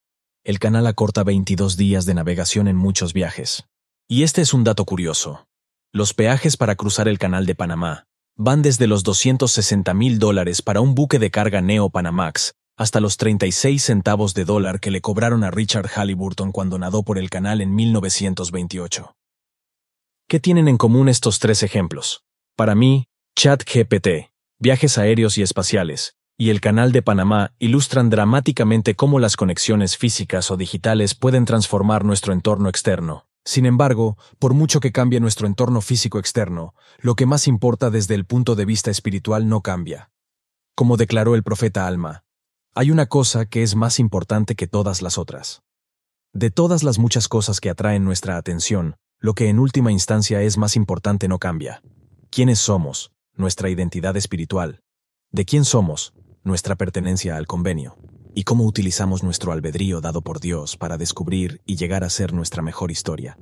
el 0.43 0.57
canal 0.57 0.87
acorta 0.87 1.23
22 1.23 1.77
días 1.77 2.07
de 2.07 2.15
navegación 2.15 2.67
en 2.67 2.75
muchos 2.75 3.13
viajes. 3.13 3.65
Y 4.07 4.23
este 4.23 4.41
es 4.41 4.51
un 4.51 4.63
dato 4.63 4.83
curioso. 4.83 5.45
Los 5.93 6.15
peajes 6.15 6.57
para 6.57 6.75
cruzar 6.75 7.07
el 7.07 7.19
canal 7.19 7.45
de 7.45 7.53
Panamá 7.53 8.05
van 8.35 8.63
desde 8.63 8.87
los 8.87 9.03
260 9.03 9.93
mil 9.93 10.17
dólares 10.17 10.63
para 10.63 10.81
un 10.81 10.95
buque 10.95 11.19
de 11.19 11.29
carga 11.29 11.61
Neo 11.61 11.91
Panamax 11.91 12.56
hasta 12.77 12.99
los 12.99 13.17
36 13.17 13.83
centavos 13.83 14.35
de 14.35 14.45
dólar 14.45 14.79
que 14.79 14.91
le 14.91 15.01
cobraron 15.01 15.43
a 15.43 15.49
Richard 15.51 15.89
Halliburton 15.89 16.51
cuando 16.51 16.77
nadó 16.77 17.03
por 17.03 17.17
el 17.17 17.29
canal 17.29 17.59
en 17.59 17.73
1928. 17.75 19.15
¿Qué 20.29 20.39
tienen 20.39 20.67
en 20.67 20.77
común 20.77 21.09
estos 21.09 21.39
tres 21.39 21.63
ejemplos? 21.63 22.23
Para 22.55 22.75
mí, 22.75 23.07
ChatGPT, 23.35 24.29
viajes 24.59 24.97
aéreos 24.97 25.37
y 25.37 25.41
espaciales, 25.41 26.17
y 26.37 26.51
el 26.51 26.61
Canal 26.61 26.91
de 26.91 27.01
Panamá 27.01 27.53
ilustran 27.57 28.11
dramáticamente 28.11 28.95
cómo 28.95 29.19
las 29.19 29.35
conexiones 29.37 29.97
físicas 29.97 30.51
o 30.51 30.57
digitales 30.57 31.15
pueden 31.15 31.45
transformar 31.45 32.05
nuestro 32.05 32.31
entorno 32.31 32.69
externo. 32.69 33.25
Sin 33.43 33.65
embargo, 33.65 34.17
por 34.37 34.53
mucho 34.53 34.79
que 34.81 34.91
cambie 34.91 35.19
nuestro 35.19 35.47
entorno 35.47 35.81
físico 35.81 36.19
externo, 36.19 36.75
lo 36.99 37.15
que 37.15 37.25
más 37.25 37.47
importa 37.47 37.89
desde 37.89 38.13
el 38.13 38.25
punto 38.25 38.55
de 38.55 38.65
vista 38.65 38.91
espiritual 38.91 39.49
no 39.49 39.61
cambia. 39.61 40.11
Como 40.75 40.97
declaró 40.97 41.33
el 41.33 41.41
profeta 41.41 41.87
Alma, 41.87 42.25
hay 42.77 42.91
una 42.91 43.07
cosa 43.07 43.47
que 43.47 43.63
es 43.63 43.75
más 43.75 43.97
importante 43.97 44.53
que 44.53 44.67
todas 44.67 45.01
las 45.01 45.17
otras. 45.17 45.63
De 46.31 46.51
todas 46.51 46.83
las 46.83 46.99
muchas 46.99 47.27
cosas 47.27 47.59
que 47.59 47.71
atraen 47.71 48.05
nuestra 48.05 48.37
atención, 48.37 48.97
lo 49.19 49.33
que 49.33 49.49
en 49.49 49.57
última 49.57 49.91
instancia 49.91 50.43
es 50.43 50.59
más 50.59 50.75
importante 50.75 51.27
no 51.27 51.39
cambia. 51.39 51.81
¿Quiénes 52.29 52.59
somos? 52.59 53.11
Nuestra 53.33 53.71
identidad 53.71 54.15
espiritual. 54.15 54.81
¿De 55.31 55.43
quién 55.43 55.65
somos? 55.65 56.13
nuestra 56.43 56.75
pertenencia 56.75 57.35
al 57.35 57.47
convenio, 57.47 57.97
y 58.35 58.43
cómo 58.43 58.63
utilizamos 58.63 59.23
nuestro 59.23 59.53
albedrío 59.53 59.99
dado 59.99 60.21
por 60.21 60.39
Dios 60.39 60.77
para 60.77 60.97
descubrir 60.97 61.61
y 61.65 61.77
llegar 61.77 62.03
a 62.03 62.11
ser 62.11 62.31
nuestra 62.31 62.61
mejor 62.61 62.91
historia. 62.91 63.39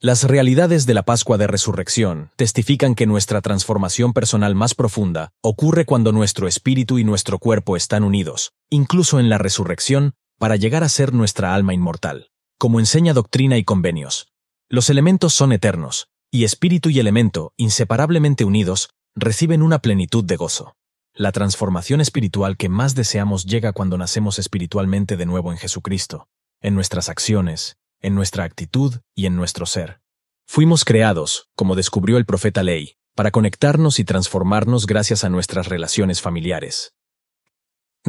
Las 0.00 0.22
realidades 0.22 0.86
de 0.86 0.94
la 0.94 1.02
Pascua 1.02 1.38
de 1.38 1.48
Resurrección 1.48 2.30
testifican 2.36 2.94
que 2.94 3.04
nuestra 3.04 3.40
transformación 3.40 4.12
personal 4.12 4.54
más 4.54 4.76
profunda 4.76 5.32
ocurre 5.42 5.86
cuando 5.86 6.12
nuestro 6.12 6.46
espíritu 6.46 7.00
y 7.00 7.04
nuestro 7.04 7.40
cuerpo 7.40 7.76
están 7.76 8.04
unidos, 8.04 8.52
incluso 8.70 9.18
en 9.18 9.28
la 9.28 9.38
resurrección, 9.38 10.14
para 10.38 10.54
llegar 10.54 10.84
a 10.84 10.88
ser 10.88 11.12
nuestra 11.12 11.52
alma 11.52 11.74
inmortal. 11.74 12.30
Como 12.58 12.78
enseña 12.78 13.12
doctrina 13.12 13.58
y 13.58 13.64
convenios, 13.64 14.28
los 14.68 14.88
elementos 14.88 15.34
son 15.34 15.50
eternos, 15.50 16.06
y 16.30 16.44
espíritu 16.44 16.90
y 16.90 17.00
elemento, 17.00 17.52
inseparablemente 17.56 18.44
unidos, 18.44 18.90
reciben 19.16 19.62
una 19.62 19.80
plenitud 19.80 20.22
de 20.22 20.36
gozo. 20.36 20.76
La 21.12 21.32
transformación 21.32 22.00
espiritual 22.00 22.56
que 22.56 22.68
más 22.68 22.94
deseamos 22.94 23.46
llega 23.46 23.72
cuando 23.72 23.98
nacemos 23.98 24.38
espiritualmente 24.38 25.16
de 25.16 25.26
nuevo 25.26 25.50
en 25.50 25.58
Jesucristo, 25.58 26.28
en 26.60 26.76
nuestras 26.76 27.08
acciones, 27.08 27.78
en 28.00 28.14
nuestra 28.14 28.44
actitud 28.44 28.96
y 29.14 29.26
en 29.26 29.36
nuestro 29.36 29.66
ser. 29.66 30.00
Fuimos 30.46 30.84
creados, 30.84 31.48
como 31.54 31.74
descubrió 31.74 32.16
el 32.16 32.24
profeta 32.24 32.62
Ley, 32.62 32.94
para 33.14 33.30
conectarnos 33.30 33.98
y 33.98 34.04
transformarnos 34.04 34.86
gracias 34.86 35.24
a 35.24 35.28
nuestras 35.28 35.68
relaciones 35.68 36.22
familiares. 36.22 36.94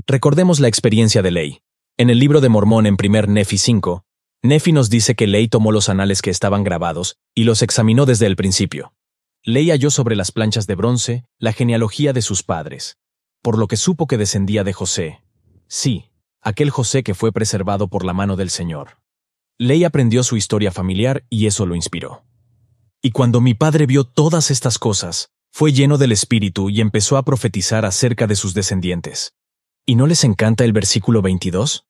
Recordemos 0.07 0.59
la 0.59 0.67
experiencia 0.67 1.21
de 1.21 1.31
Ley. 1.31 1.61
En 1.97 2.09
el 2.09 2.19
libro 2.19 2.41
de 2.41 2.49
Mormón 2.49 2.85
en 2.85 2.95
primer 2.95 3.27
Nefi 3.27 3.57
5, 3.57 4.05
Nefi 4.41 4.71
nos 4.71 4.89
dice 4.89 5.15
que 5.15 5.27
Ley 5.27 5.47
tomó 5.47 5.71
los 5.71 5.89
anales 5.89 6.21
que 6.21 6.29
estaban 6.29 6.63
grabados 6.63 7.17
y 7.35 7.43
los 7.43 7.61
examinó 7.61 8.05
desde 8.05 8.25
el 8.25 8.37
principio. 8.37 8.93
Ley 9.43 9.69
halló 9.69 9.91
sobre 9.91 10.15
las 10.15 10.31
planchas 10.31 10.67
de 10.67 10.75
bronce 10.75 11.25
la 11.39 11.51
genealogía 11.53 12.13
de 12.13 12.21
sus 12.21 12.43
padres, 12.43 12.97
por 13.41 13.57
lo 13.57 13.67
que 13.67 13.77
supo 13.77 14.07
que 14.07 14.17
descendía 14.17 14.63
de 14.63 14.73
José. 14.73 15.21
Sí, 15.67 16.11
aquel 16.41 16.69
José 16.69 17.03
que 17.03 17.15
fue 17.15 17.31
preservado 17.31 17.87
por 17.89 18.05
la 18.05 18.13
mano 18.13 18.35
del 18.35 18.49
Señor. 18.49 18.99
Ley 19.61 19.83
aprendió 19.83 20.23
su 20.23 20.37
historia 20.37 20.71
familiar 20.71 21.25
y 21.29 21.45
eso 21.45 21.65
lo 21.65 21.75
inspiró. 21.75 22.23
Y 23.01 23.11
cuando 23.11 23.41
mi 23.41 23.55
padre 23.55 23.87
vio 23.87 24.05
todas 24.05 24.51
estas 24.51 24.79
cosas, 24.79 25.31
fue 25.51 25.73
lleno 25.73 25.97
del 25.97 26.13
Espíritu 26.13 26.69
y 26.69 26.79
empezó 26.79 27.17
a 27.17 27.23
profetizar 27.23 27.83
acerca 27.83 28.25
de 28.25 28.37
sus 28.37 28.53
descendientes. 28.53 29.33
¿Y 29.85 29.95
no 29.95 30.07
les 30.07 30.23
encanta 30.23 30.63
el 30.63 30.71
versículo 30.71 31.21
22? 31.21 31.83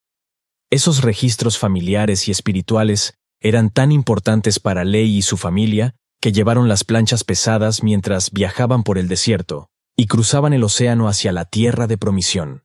Esos 0.71 1.03
registros 1.03 1.59
familiares 1.59 2.27
y 2.27 2.31
espirituales 2.31 3.13
eran 3.39 3.69
tan 3.69 3.91
importantes 3.91 4.59
para 4.59 4.83
Ley 4.83 5.17
y 5.17 5.21
su 5.21 5.37
familia 5.37 5.93
que 6.19 6.31
llevaron 6.31 6.69
las 6.69 6.83
planchas 6.83 7.23
pesadas 7.23 7.83
mientras 7.83 8.31
viajaban 8.31 8.81
por 8.81 8.97
el 8.97 9.07
desierto 9.07 9.69
y 9.95 10.07
cruzaban 10.07 10.53
el 10.53 10.63
océano 10.63 11.07
hacia 11.07 11.31
la 11.31 11.45
tierra 11.45 11.85
de 11.85 11.99
promisión. 11.99 12.63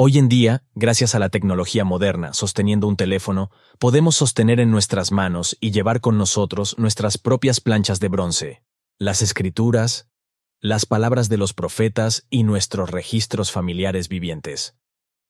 Hoy 0.00 0.16
en 0.16 0.28
día, 0.28 0.62
gracias 0.76 1.16
a 1.16 1.18
la 1.18 1.28
tecnología 1.28 1.82
moderna, 1.82 2.32
sosteniendo 2.32 2.86
un 2.86 2.96
teléfono, 2.96 3.50
podemos 3.80 4.14
sostener 4.14 4.60
en 4.60 4.70
nuestras 4.70 5.10
manos 5.10 5.56
y 5.60 5.72
llevar 5.72 6.00
con 6.00 6.16
nosotros 6.16 6.78
nuestras 6.78 7.18
propias 7.18 7.60
planchas 7.60 7.98
de 7.98 8.06
bronce, 8.06 8.62
las 9.00 9.22
escrituras, 9.22 10.08
las 10.60 10.86
palabras 10.86 11.28
de 11.28 11.36
los 11.36 11.52
profetas 11.52 12.28
y 12.30 12.44
nuestros 12.44 12.92
registros 12.92 13.50
familiares 13.50 14.08
vivientes. 14.08 14.76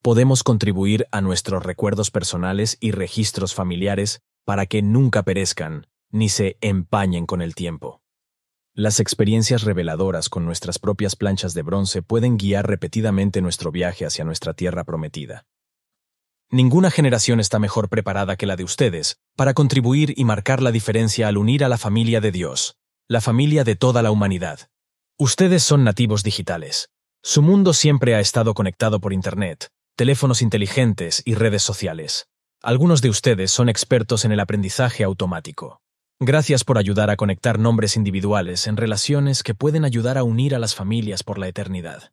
Podemos 0.03 0.43
contribuir 0.43 1.07
a 1.13 1.23
nuestros 1.23 1.63
recuerdos 1.63 2.11
personales 2.11 2.77
y 2.79 2.91
registros 2.91 3.55
familiares 3.55 4.21
para 4.45 4.67
que 4.67 4.83
nunca 4.83 5.23
perezcan, 5.23 5.87
ni 6.11 6.29
se 6.29 6.59
empañen 6.61 7.25
con 7.25 7.41
el 7.41 7.55
tiempo. 7.55 8.03
Las 8.79 9.01
experiencias 9.01 9.65
reveladoras 9.65 10.29
con 10.29 10.45
nuestras 10.45 10.79
propias 10.79 11.17
planchas 11.17 11.53
de 11.53 11.63
bronce 11.63 12.01
pueden 12.01 12.37
guiar 12.37 12.69
repetidamente 12.69 13.41
nuestro 13.41 13.73
viaje 13.73 14.07
hacia 14.07 14.25
nuestra 14.25 14.55
tierra 14.55 14.85
prometida. 14.85 15.47
Ninguna 16.49 16.93
generación 16.93 17.41
está 17.41 17.59
mejor 17.59 17.89
preparada 17.89 18.37
que 18.37 18.47
la 18.47 18.55
de 18.55 18.63
ustedes 18.63 19.19
para 19.35 19.53
contribuir 19.53 20.15
y 20.17 20.25
marcar 20.25 20.63
la 20.63 20.71
diferencia 20.71 21.27
al 21.27 21.39
unir 21.39 21.65
a 21.65 21.69
la 21.69 21.77
familia 21.77 22.21
de 22.21 22.31
Dios, 22.31 22.77
la 23.09 23.21
familia 23.21 23.65
de 23.65 23.75
toda 23.75 24.01
la 24.01 24.13
humanidad. 24.13 24.71
Ustedes 25.19 25.65
son 25.65 25.83
nativos 25.83 26.23
digitales. 26.23 26.89
Su 27.21 27.43
mundo 27.43 27.73
siempre 27.73 28.15
ha 28.15 28.21
estado 28.21 28.55
conectado 28.55 29.01
por 29.01 29.13
Internet, 29.13 29.73
teléfonos 29.97 30.41
inteligentes 30.41 31.21
y 31.25 31.35
redes 31.35 31.65
sociales. 31.65 32.29
Algunos 32.63 33.03
de 33.03 33.11
ustedes 33.11 33.51
son 33.51 33.69
expertos 33.69 34.25
en 34.25 34.31
el 34.31 34.39
aprendizaje 34.39 35.03
automático. 35.03 35.81
Gracias 36.21 36.65
por 36.65 36.79
ayudar 36.79 37.11
a 37.11 37.17
conectar 37.17 37.61
nombres 37.61 37.97
individuales 37.97 38.67
en 38.67 38.77
relaciones 38.77 39.45
que 39.45 39.55
pueden 39.55 39.85
ayudar 39.85 40.19
a 40.19 40.25
unir 40.25 40.53
a 40.53 40.59
las 40.59 40.75
familias 40.75 41.23
por 41.23 41.39
la 41.39 41.47
eternidad. 41.47 42.11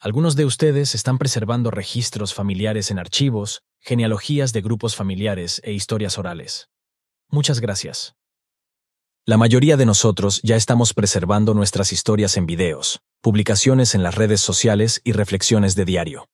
Algunos 0.00 0.36
de 0.36 0.46
ustedes 0.46 0.94
están 0.94 1.18
preservando 1.18 1.70
registros 1.70 2.32
familiares 2.32 2.90
en 2.90 2.98
archivos, 2.98 3.62
genealogías 3.78 4.54
de 4.54 4.62
grupos 4.62 4.96
familiares 4.96 5.60
e 5.64 5.72
historias 5.72 6.16
orales. 6.16 6.70
Muchas 7.28 7.60
gracias. 7.60 8.14
La 9.26 9.36
mayoría 9.36 9.76
de 9.76 9.84
nosotros 9.84 10.40
ya 10.42 10.56
estamos 10.56 10.94
preservando 10.94 11.52
nuestras 11.52 11.92
historias 11.92 12.38
en 12.38 12.46
videos, 12.46 13.00
publicaciones 13.20 13.94
en 13.94 14.02
las 14.02 14.14
redes 14.14 14.40
sociales 14.40 15.02
y 15.04 15.12
reflexiones 15.12 15.74
de 15.74 15.84
diario. 15.84 16.30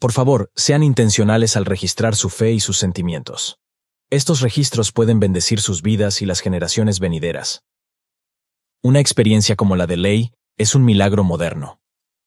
Por 0.00 0.10
favor, 0.10 0.50
sean 0.56 0.82
intencionales 0.82 1.56
al 1.56 1.64
registrar 1.64 2.16
su 2.16 2.28
fe 2.28 2.50
y 2.50 2.58
sus 2.58 2.76
sentimientos. 2.76 3.60
Estos 4.12 4.40
registros 4.40 4.90
pueden 4.90 5.20
bendecir 5.20 5.60
sus 5.60 5.82
vidas 5.82 6.20
y 6.20 6.26
las 6.26 6.40
generaciones 6.40 6.98
venideras. 6.98 7.62
Una 8.82 8.98
experiencia 8.98 9.54
como 9.54 9.76
la 9.76 9.86
de 9.86 9.96
Ley 9.96 10.32
es 10.58 10.74
un 10.74 10.84
milagro 10.84 11.22
moderno. 11.22 11.80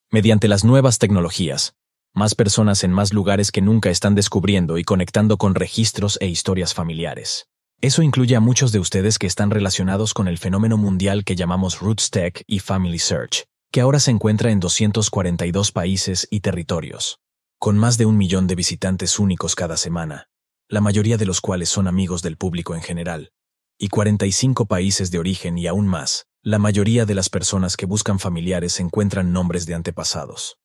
Mediante 0.09 0.47
las 0.47 0.63
nuevas 0.63 0.97
tecnologías, 0.97 1.75
más 2.13 2.35
personas 2.35 2.85
en 2.85 2.93
más 2.93 3.11
lugares 3.11 3.51
que 3.51 3.61
nunca 3.61 3.89
están 3.89 4.15
descubriendo 4.15 4.77
y 4.77 4.85
conectando 4.85 5.37
con 5.37 5.55
registros 5.55 6.17
e 6.21 6.27
historias 6.27 6.73
familiares. 6.73 7.49
Eso 7.81 8.01
incluye 8.01 8.37
a 8.37 8.39
muchos 8.39 8.71
de 8.71 8.79
ustedes 8.79 9.19
que 9.19 9.27
están 9.27 9.51
relacionados 9.51 10.13
con 10.13 10.29
el 10.29 10.37
fenómeno 10.37 10.77
mundial 10.77 11.25
que 11.25 11.35
llamamos 11.35 11.81
Roots 11.81 12.11
Tech 12.11 12.45
y 12.47 12.59
Family 12.59 12.99
Search, 12.99 13.43
que 13.73 13.81
ahora 13.81 13.99
se 13.99 14.11
encuentra 14.11 14.51
en 14.51 14.61
242 14.61 15.73
países 15.73 16.29
y 16.31 16.39
territorios, 16.39 17.19
con 17.59 17.77
más 17.77 17.97
de 17.97 18.05
un 18.05 18.15
millón 18.15 18.47
de 18.47 18.55
visitantes 18.55 19.19
únicos 19.19 19.53
cada 19.53 19.75
semana 19.75 20.29
la 20.67 20.81
mayoría 20.81 21.17
de 21.17 21.25
los 21.25 21.41
cuales 21.41 21.69
son 21.69 21.87
amigos 21.87 22.21
del 22.21 22.37
público 22.37 22.75
en 22.75 22.81
general, 22.81 23.31
y 23.77 23.89
45 23.89 24.65
países 24.65 25.11
de 25.11 25.19
origen 25.19 25.57
y 25.57 25.67
aún 25.67 25.87
más, 25.87 26.27
la 26.41 26.59
mayoría 26.59 27.05
de 27.05 27.15
las 27.15 27.29
personas 27.29 27.77
que 27.77 27.85
buscan 27.85 28.19
familiares 28.19 28.79
encuentran 28.79 29.33
nombres 29.33 29.65
de 29.65 29.75
antepasados. 29.75 30.57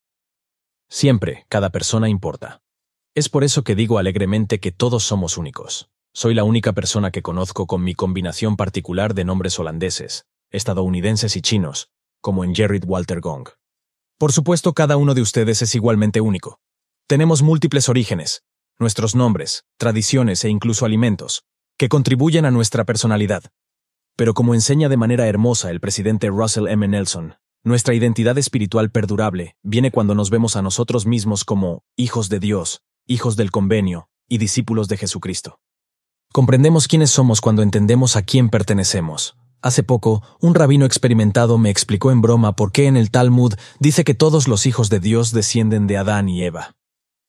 Siempre, 0.88 1.46
cada 1.48 1.70
persona 1.70 2.08
importa. 2.08 2.62
Es 3.14 3.28
por 3.28 3.44
eso 3.44 3.62
que 3.62 3.74
digo 3.74 3.98
alegremente 3.98 4.60
que 4.60 4.72
todos 4.72 5.04
somos 5.04 5.36
únicos. 5.36 5.90
Soy 6.12 6.34
la 6.34 6.44
única 6.44 6.72
persona 6.72 7.10
que 7.10 7.22
conozco 7.22 7.66
con 7.66 7.84
mi 7.84 7.94
combinación 7.94 8.56
particular 8.56 9.14
de 9.14 9.24
nombres 9.24 9.58
holandeses, 9.58 10.26
estadounidenses 10.50 11.36
y 11.36 11.42
chinos, 11.42 11.90
como 12.20 12.44
en 12.44 12.54
Gerrit 12.54 12.84
Walter 12.86 13.20
Gong. 13.20 13.48
Por 14.18 14.32
supuesto, 14.32 14.72
cada 14.72 14.96
uno 14.96 15.14
de 15.14 15.20
ustedes 15.20 15.62
es 15.62 15.74
igualmente 15.74 16.20
único. 16.20 16.60
Tenemos 17.06 17.42
múltiples 17.42 17.88
orígenes, 17.88 18.42
nuestros 18.78 19.14
nombres, 19.14 19.64
tradiciones 19.76 20.44
e 20.44 20.48
incluso 20.48 20.86
alimentos, 20.86 21.44
que 21.76 21.88
contribuyen 21.88 22.44
a 22.44 22.50
nuestra 22.50 22.84
personalidad. 22.84 23.44
Pero 24.16 24.34
como 24.34 24.54
enseña 24.54 24.88
de 24.88 24.96
manera 24.96 25.26
hermosa 25.26 25.70
el 25.70 25.80
presidente 25.80 26.28
Russell 26.28 26.68
M. 26.68 26.86
Nelson, 26.86 27.34
nuestra 27.64 27.94
identidad 27.94 28.38
espiritual 28.38 28.90
perdurable 28.90 29.56
viene 29.62 29.90
cuando 29.90 30.14
nos 30.14 30.30
vemos 30.30 30.56
a 30.56 30.62
nosotros 30.62 31.06
mismos 31.06 31.44
como 31.44 31.82
hijos 31.96 32.28
de 32.28 32.38
Dios, 32.38 32.82
hijos 33.06 33.36
del 33.36 33.50
convenio 33.50 34.08
y 34.28 34.38
discípulos 34.38 34.88
de 34.88 34.96
Jesucristo. 34.96 35.58
Comprendemos 36.32 36.88
quiénes 36.88 37.10
somos 37.10 37.40
cuando 37.40 37.62
entendemos 37.62 38.16
a 38.16 38.22
quién 38.22 38.48
pertenecemos. 38.48 39.36
Hace 39.60 39.82
poco, 39.82 40.22
un 40.40 40.54
rabino 40.54 40.86
experimentado 40.86 41.58
me 41.58 41.70
explicó 41.70 42.12
en 42.12 42.20
broma 42.20 42.54
por 42.54 42.70
qué 42.70 42.86
en 42.86 42.96
el 42.96 43.10
Talmud 43.10 43.54
dice 43.80 44.04
que 44.04 44.14
todos 44.14 44.46
los 44.46 44.66
hijos 44.66 44.88
de 44.88 45.00
Dios 45.00 45.32
descienden 45.32 45.88
de 45.88 45.96
Adán 45.96 46.28
y 46.28 46.44
Eva. 46.44 46.77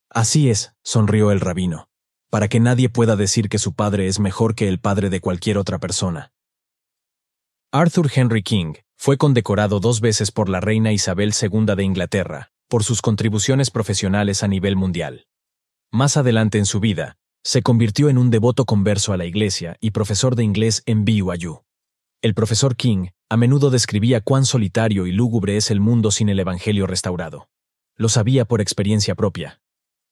Así 0.09 0.49
es, 0.49 0.73
sonrió 0.83 1.31
el 1.31 1.39
rabino, 1.39 1.89
para 2.29 2.47
que 2.47 2.59
nadie 2.59 2.89
pueda 2.89 3.15
decir 3.15 3.49
que 3.49 3.59
su 3.59 3.73
padre 3.73 4.07
es 4.07 4.19
mejor 4.19 4.55
que 4.55 4.67
el 4.67 4.79
padre 4.79 5.09
de 5.09 5.21
cualquier 5.21 5.57
otra 5.57 5.79
persona. 5.79 6.31
Arthur 7.71 8.09
Henry 8.13 8.41
King 8.41 8.73
fue 8.95 9.17
condecorado 9.17 9.79
dos 9.79 10.01
veces 10.01 10.31
por 10.31 10.49
la 10.49 10.59
reina 10.59 10.91
Isabel 10.91 11.33
II 11.39 11.75
de 11.75 11.83
Inglaterra 11.83 12.51
por 12.69 12.83
sus 12.83 13.01
contribuciones 13.01 13.71
profesionales 13.71 14.43
a 14.43 14.47
nivel 14.47 14.75
mundial. 14.75 15.27
Más 15.91 16.17
adelante 16.17 16.59
en 16.59 16.67
su 16.67 16.79
vida, 16.79 17.17
se 17.43 17.63
convirtió 17.63 18.09
en 18.09 18.19
un 18.19 18.29
devoto 18.29 18.65
converso 18.65 19.11
a 19.11 19.17
la 19.17 19.25
iglesia 19.25 19.75
y 19.79 19.89
profesor 19.91 20.35
de 20.35 20.43
inglés 20.43 20.83
en 20.85 21.03
BYU. 21.03 21.63
El 22.21 22.35
profesor 22.35 22.75
King 22.75 23.07
a 23.27 23.37
menudo 23.37 23.71
describía 23.71 24.21
cuán 24.21 24.45
solitario 24.45 25.07
y 25.07 25.11
lúgubre 25.11 25.57
es 25.57 25.71
el 25.71 25.79
mundo 25.79 26.11
sin 26.11 26.29
el 26.29 26.39
Evangelio 26.39 26.85
restaurado. 26.85 27.49
Lo 27.95 28.07
sabía 28.07 28.45
por 28.45 28.61
experiencia 28.61 29.15
propia. 29.15 29.61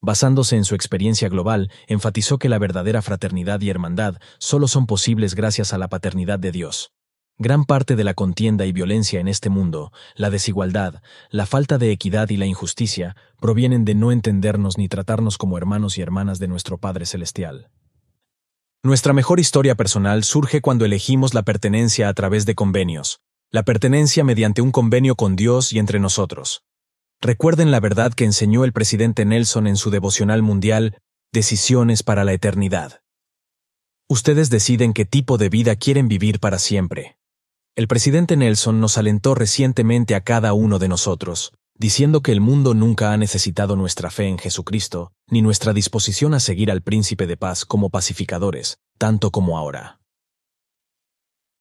Basándose 0.02 0.56
en 0.56 0.64
su 0.64 0.76
experiencia 0.76 1.28
global, 1.30 1.72
enfatizó 1.88 2.38
que 2.38 2.50
la 2.50 2.60
verdadera 2.60 3.02
fraternidad 3.02 3.62
y 3.62 3.70
hermandad 3.70 4.18
solo 4.38 4.68
son 4.68 4.86
posibles 4.86 5.34
gracias 5.34 5.74
a 5.74 5.78
la 5.78 5.88
paternidad 5.88 6.40
de 6.40 6.52
Dios. 6.52 6.92
Gran 7.40 7.66
parte 7.66 7.96
de 7.96 8.04
la 8.04 8.16
contienda 8.16 8.66
y 8.66 8.72
violencia 8.72 9.20
en 9.20 9.28
este 9.28 9.50
mundo, 9.50 9.92
la 10.16 10.32
desigualdad, 10.32 11.02
la 11.30 11.46
falta 11.46 11.78
de 11.78 11.92
equidad 11.92 12.30
y 12.30 12.38
la 12.38 12.48
injusticia, 12.48 13.16
provienen 13.40 13.86
de 13.86 13.94
no 13.94 14.12
entendernos 14.12 14.80
ni 14.80 14.88
tratarnos 14.88 15.38
como 15.38 15.58
hermanos 15.58 15.98
y 15.98 16.02
hermanas 16.02 16.40
de 16.40 16.48
nuestro 16.48 16.80
Padre 16.80 17.06
Celestial. 17.06 17.70
Nuestra 18.84 19.14
mejor 19.14 19.40
historia 19.40 19.76
personal 19.76 20.24
surge 20.24 20.62
cuando 20.62 20.86
elegimos 20.86 21.34
la 21.34 21.44
pertenencia 21.44 22.10
a 22.10 22.14
través 22.14 22.46
de 22.46 22.56
convenios, 22.56 23.20
la 23.52 23.64
pertenencia 23.64 24.24
mediante 24.24 24.62
un 24.62 24.72
convenio 24.72 25.16
con 25.16 25.36
Dios 25.36 25.74
y 25.74 25.80
entre 25.80 26.00
nosotros. 26.00 26.64
Recuerden 27.22 27.72
la 27.72 27.80
verdad 27.80 28.14
que 28.14 28.26
enseñó 28.26 28.64
el 28.64 28.74
presidente 28.74 29.26
Nelson 29.26 29.66
en 29.66 29.76
su 29.76 29.90
devocional 29.90 30.44
mundial, 30.44 31.00
Decisiones 31.34 32.04
para 32.04 32.24
la 32.24 32.34
Eternidad. 32.34 33.02
Ustedes 34.08 34.50
deciden 34.50 34.94
qué 34.94 35.04
tipo 35.04 35.38
de 35.38 35.50
vida 35.50 35.76
quieren 35.76 36.08
vivir 36.08 36.40
para 36.40 36.60
siempre. 36.60 37.18
El 37.76 37.88
presidente 37.88 38.38
Nelson 38.38 38.80
nos 38.80 38.98
alentó 38.98 39.36
recientemente 39.36 40.16
a 40.16 40.22
cada 40.22 40.54
uno 40.54 40.80
de 40.80 40.88
nosotros, 40.88 41.54
diciendo 41.76 42.22
que 42.22 42.32
el 42.32 42.40
mundo 42.40 42.74
nunca 42.74 43.12
ha 43.12 43.18
necesitado 43.18 43.76
nuestra 43.76 44.10
fe 44.10 44.28
en 44.28 44.38
Jesucristo, 44.38 45.12
ni 45.28 45.42
nuestra 45.42 45.74
disposición 45.74 46.34
a 46.34 46.40
seguir 46.40 46.72
al 46.72 46.82
príncipe 46.82 47.28
de 47.28 47.36
paz 47.36 47.66
como 47.66 47.90
pacificadores, 47.90 48.78
tanto 48.98 49.32
como 49.32 49.58
ahora. 49.58 50.00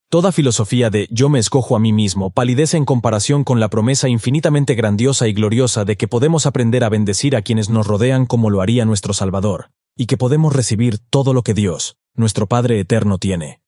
Toda 0.08 0.30
filosofía 0.30 0.88
de 0.88 1.08
yo 1.10 1.28
me 1.28 1.40
escojo 1.40 1.74
a 1.74 1.80
mí 1.80 1.92
mismo 1.92 2.30
palidece 2.30 2.76
en 2.76 2.84
comparación 2.84 3.42
con 3.42 3.58
la 3.58 3.68
promesa 3.68 4.08
infinitamente 4.08 4.76
grandiosa 4.76 5.26
y 5.26 5.32
gloriosa 5.32 5.84
de 5.84 5.96
que 5.96 6.06
podemos 6.06 6.46
aprender 6.46 6.84
a 6.84 6.88
bendecir 6.88 7.34
a 7.34 7.42
quienes 7.42 7.70
nos 7.70 7.88
rodean 7.88 8.24
como 8.24 8.48
lo 8.48 8.60
haría 8.60 8.84
nuestro 8.84 9.12
Salvador, 9.12 9.72
y 9.96 10.06
que 10.06 10.16
podemos 10.16 10.54
recibir 10.54 10.98
todo 10.98 11.34
lo 11.34 11.42
que 11.42 11.54
Dios, 11.54 11.96
nuestro 12.14 12.46
Padre 12.46 12.78
Eterno, 12.78 13.18
tiene. 13.18 13.60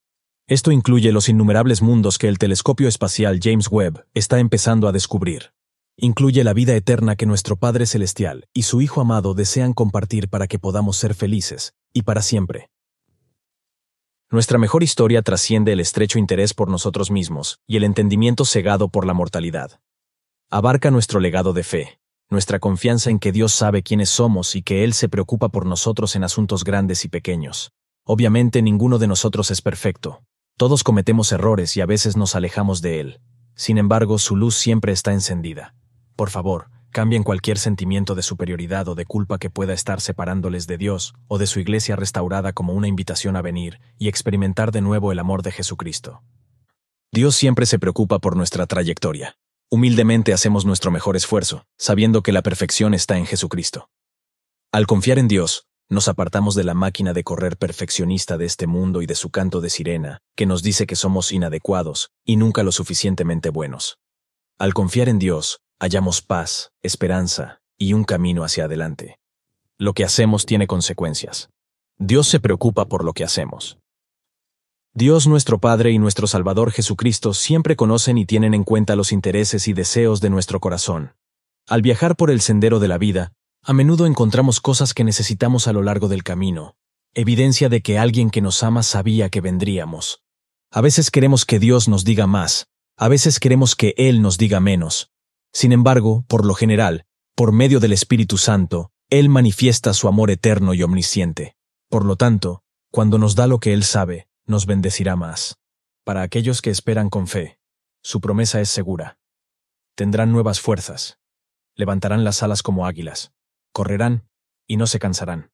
Esto 0.47 0.71
incluye 0.71 1.11
los 1.11 1.29
innumerables 1.29 1.83
mundos 1.83 2.19
que 2.19 2.29
el 2.29 2.39
telescopio 2.39 2.87
espacial 2.87 3.41
James 3.43 3.67
Webb 3.69 4.07
está 4.15 4.39
empezando 4.39 4.87
a 4.87 4.93
descubrir. 4.93 5.53
Incluye 5.97 6.45
la 6.45 6.53
vida 6.53 6.77
eterna 6.77 7.17
que 7.17 7.27
nuestro 7.27 7.57
Padre 7.57 7.85
Celestial 7.85 8.47
y 8.55 8.63
su 8.63 8.81
Hijo 8.81 9.01
amado 9.01 9.35
desean 9.35 9.73
compartir 9.73 10.29
para 10.29 10.47
que 10.47 10.61
podamos 10.61 10.99
ser 10.99 11.15
felices, 11.15 11.75
y 11.93 12.03
para 12.03 12.23
siempre. 12.23 12.71
Nuestra 14.31 14.59
mejor 14.59 14.83
historia 14.83 15.23
trasciende 15.23 15.73
el 15.73 15.81
estrecho 15.81 16.19
interés 16.19 16.53
por 16.53 16.69
nosotros 16.69 17.11
mismos 17.11 17.61
y 17.67 17.79
el 17.79 17.85
entendimiento 17.85 18.45
cegado 18.45 18.91
por 18.91 19.07
la 19.07 19.15
mortalidad. 19.15 19.81
Abarca 20.51 20.91
nuestro 20.91 21.19
legado 21.19 21.55
de 21.55 21.63
fe, 21.63 21.99
nuestra 22.29 22.59
confianza 22.59 23.09
en 23.09 23.21
que 23.21 23.33
Dios 23.33 23.55
sabe 23.55 23.83
quiénes 23.83 24.11
somos 24.11 24.55
y 24.55 24.63
que 24.63 24.85
Él 24.85 24.93
se 24.93 25.09
preocupa 25.09 25.49
por 25.49 25.65
nosotros 25.65 26.15
en 26.15 26.25
asuntos 26.25 26.63
grandes 26.63 27.07
y 27.07 27.09
pequeños. 27.09 27.73
Obviamente 28.05 28.61
ninguno 28.61 28.99
de 28.99 29.07
nosotros 29.07 29.51
es 29.51 29.63
perfecto. 29.63 30.21
Todos 30.59 30.85
cometemos 30.85 31.33
errores 31.33 31.75
y 31.79 31.81
a 31.81 31.87
veces 31.87 32.19
nos 32.19 32.35
alejamos 32.35 32.83
de 32.83 33.01
Él. 33.01 33.21
Sin 33.55 33.79
embargo, 33.79 34.19
su 34.19 34.37
luz 34.37 34.57
siempre 34.57 34.93
está 34.93 35.15
encendida. 35.15 35.75
Por 36.17 36.29
favor, 36.29 36.69
Cambien 36.91 37.23
cualquier 37.23 37.59
sentimiento 37.59 38.15
de 38.15 38.23
superioridad 38.23 38.89
o 38.89 38.95
de 38.95 39.05
culpa 39.05 39.39
que 39.39 39.51
pueda 39.51 39.75
estar 39.75 40.01
separándoles 40.01 40.67
de 40.67 40.79
Dios 40.79 41.15
o 41.29 41.39
de 41.39 41.47
su 41.47 41.61
iglesia 41.61 41.97
restaurada 41.97 42.53
como 42.53 42.73
una 42.73 42.89
invitación 42.89 43.37
a 43.37 43.43
venir 43.43 43.79
y 43.99 44.09
experimentar 44.09 44.73
de 44.73 44.81
nuevo 44.81 45.13
el 45.13 45.19
amor 45.19 45.43
de 45.43 45.53
Jesucristo. 45.53 46.23
Dios 47.13 47.37
siempre 47.37 47.67
se 47.67 47.79
preocupa 47.79 48.19
por 48.19 48.37
nuestra 48.37 48.67
trayectoria. 48.67 49.37
Humildemente 49.71 50.33
hacemos 50.33 50.65
nuestro 50.65 50.91
mejor 50.91 51.15
esfuerzo, 51.17 51.67
sabiendo 51.77 52.23
que 52.23 52.33
la 52.33 52.43
perfección 52.43 52.95
está 52.95 53.19
en 53.19 53.27
Jesucristo. 53.27 53.91
Al 54.73 54.87
confiar 54.87 55.19
en 55.19 55.29
Dios, 55.29 55.67
nos 55.91 56.09
apartamos 56.09 56.55
de 56.55 56.65
la 56.65 56.75
máquina 56.75 57.13
de 57.13 57.25
correr 57.25 57.57
perfeccionista 57.57 58.37
de 58.39 58.47
este 58.47 58.67
mundo 58.67 59.03
y 59.03 59.07
de 59.07 59.15
su 59.15 59.31
canto 59.31 59.61
de 59.61 59.71
sirena, 59.71 60.21
que 60.37 60.47
nos 60.47 60.63
dice 60.63 60.87
que 60.87 60.97
somos 60.97 61.33
inadecuados 61.33 62.11
y 62.25 62.37
nunca 62.37 62.63
lo 62.63 62.73
suficientemente 62.73 63.51
buenos. 63.51 63.99
Al 64.59 64.75
confiar 64.75 65.09
en 65.09 65.19
Dios, 65.19 65.61
hallamos 65.81 66.23
paz, 66.23 66.73
esperanza 66.83 67.61
y 67.77 67.93
un 67.93 68.05
camino 68.05 68.43
hacia 68.43 68.65
adelante. 68.65 69.19
Lo 69.77 69.93
que 69.93 70.05
hacemos 70.05 70.45
tiene 70.45 70.67
consecuencias. 70.67 71.51
Dios 71.99 72.27
se 72.27 72.41
preocupa 72.41 72.87
por 72.87 73.05
lo 73.05 73.13
que 73.13 73.25
hacemos. 73.25 73.79
Dios 74.93 75.29
nuestro 75.29 75.61
Padre 75.61 75.93
y 75.93 75.99
nuestro 75.99 76.27
Salvador 76.27 76.73
Jesucristo 76.73 77.33
siempre 77.33 77.77
conocen 77.77 78.19
y 78.19 78.27
tienen 78.27 78.55
en 78.55 78.65
cuenta 78.65 78.97
los 78.97 79.13
intereses 79.13 79.69
y 79.69 79.73
deseos 79.73 80.21
de 80.21 80.31
nuestro 80.31 80.59
corazón. 80.59 81.15
Al 81.69 81.83
viajar 81.83 82.17
por 82.17 82.31
el 82.31 82.41
sendero 82.41 82.81
de 82.81 82.89
la 82.89 82.99
vida, 82.99 83.33
a 83.63 83.73
menudo 83.73 84.07
encontramos 84.07 84.61
cosas 84.61 84.95
que 84.95 85.05
necesitamos 85.05 85.69
a 85.69 85.73
lo 85.73 85.83
largo 85.83 86.09
del 86.09 86.25
camino, 86.25 86.75
evidencia 87.15 87.69
de 87.69 87.83
que 87.83 87.99
alguien 87.99 88.31
que 88.31 88.41
nos 88.41 88.65
ama 88.65 88.83
sabía 88.83 89.29
que 89.29 89.41
vendríamos. 89.41 90.25
A 90.73 90.81
veces 90.81 91.13
queremos 91.13 91.45
que 91.45 91.61
Dios 91.61 91.87
nos 91.87 92.05
diga 92.05 92.27
más, 92.27 92.67
a 92.97 93.07
veces 93.07 93.39
queremos 93.39 93.77
que 93.77 93.95
Él 93.97 94.23
nos 94.23 94.39
diga 94.39 94.59
menos, 94.59 95.13
sin 95.53 95.73
embargo, 95.73 96.25
por 96.29 96.45
lo 96.45 96.55
general, 96.55 97.07
por 97.35 97.53
medio 97.53 97.81
del 97.81 97.93
Espíritu 97.93 98.39
Santo, 98.39 98.91
Él 99.11 99.29
manifiesta 99.29 99.93
su 99.95 100.09
amor 100.09 100.31
eterno 100.31 100.75
y 100.75 100.83
omnisciente. 100.83 101.57
Por 101.89 102.05
lo 102.05 102.17
tanto, 102.17 102.63
cuando 102.91 103.19
nos 103.19 103.35
da 103.35 103.47
lo 103.47 103.59
que 103.61 103.73
Él 103.73 103.85
sabe, 103.85 104.29
nos 104.47 104.67
bendecirá 104.67 105.17
más. 105.17 105.57
Para 106.05 106.23
aquellos 106.23 106.63
que 106.63 106.71
esperan 106.71 107.11
con 107.11 107.27
fe, 107.29 107.59
su 108.03 108.21
promesa 108.21 108.61
es 108.61 108.71
segura. 108.71 109.19
Tendrán 109.95 110.33
nuevas 110.33 110.61
fuerzas. 110.61 111.19
Levantarán 111.75 112.25
las 112.25 112.43
alas 112.43 112.63
como 112.63 112.87
águilas. 112.87 113.33
Correrán 113.73 114.29
y 114.67 114.77
no 114.77 114.87
se 114.87 114.99
cansarán. 114.99 115.53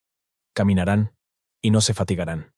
Caminarán 0.53 1.13
y 1.61 1.71
no 1.71 1.81
se 1.81 1.93
fatigarán. 1.93 2.54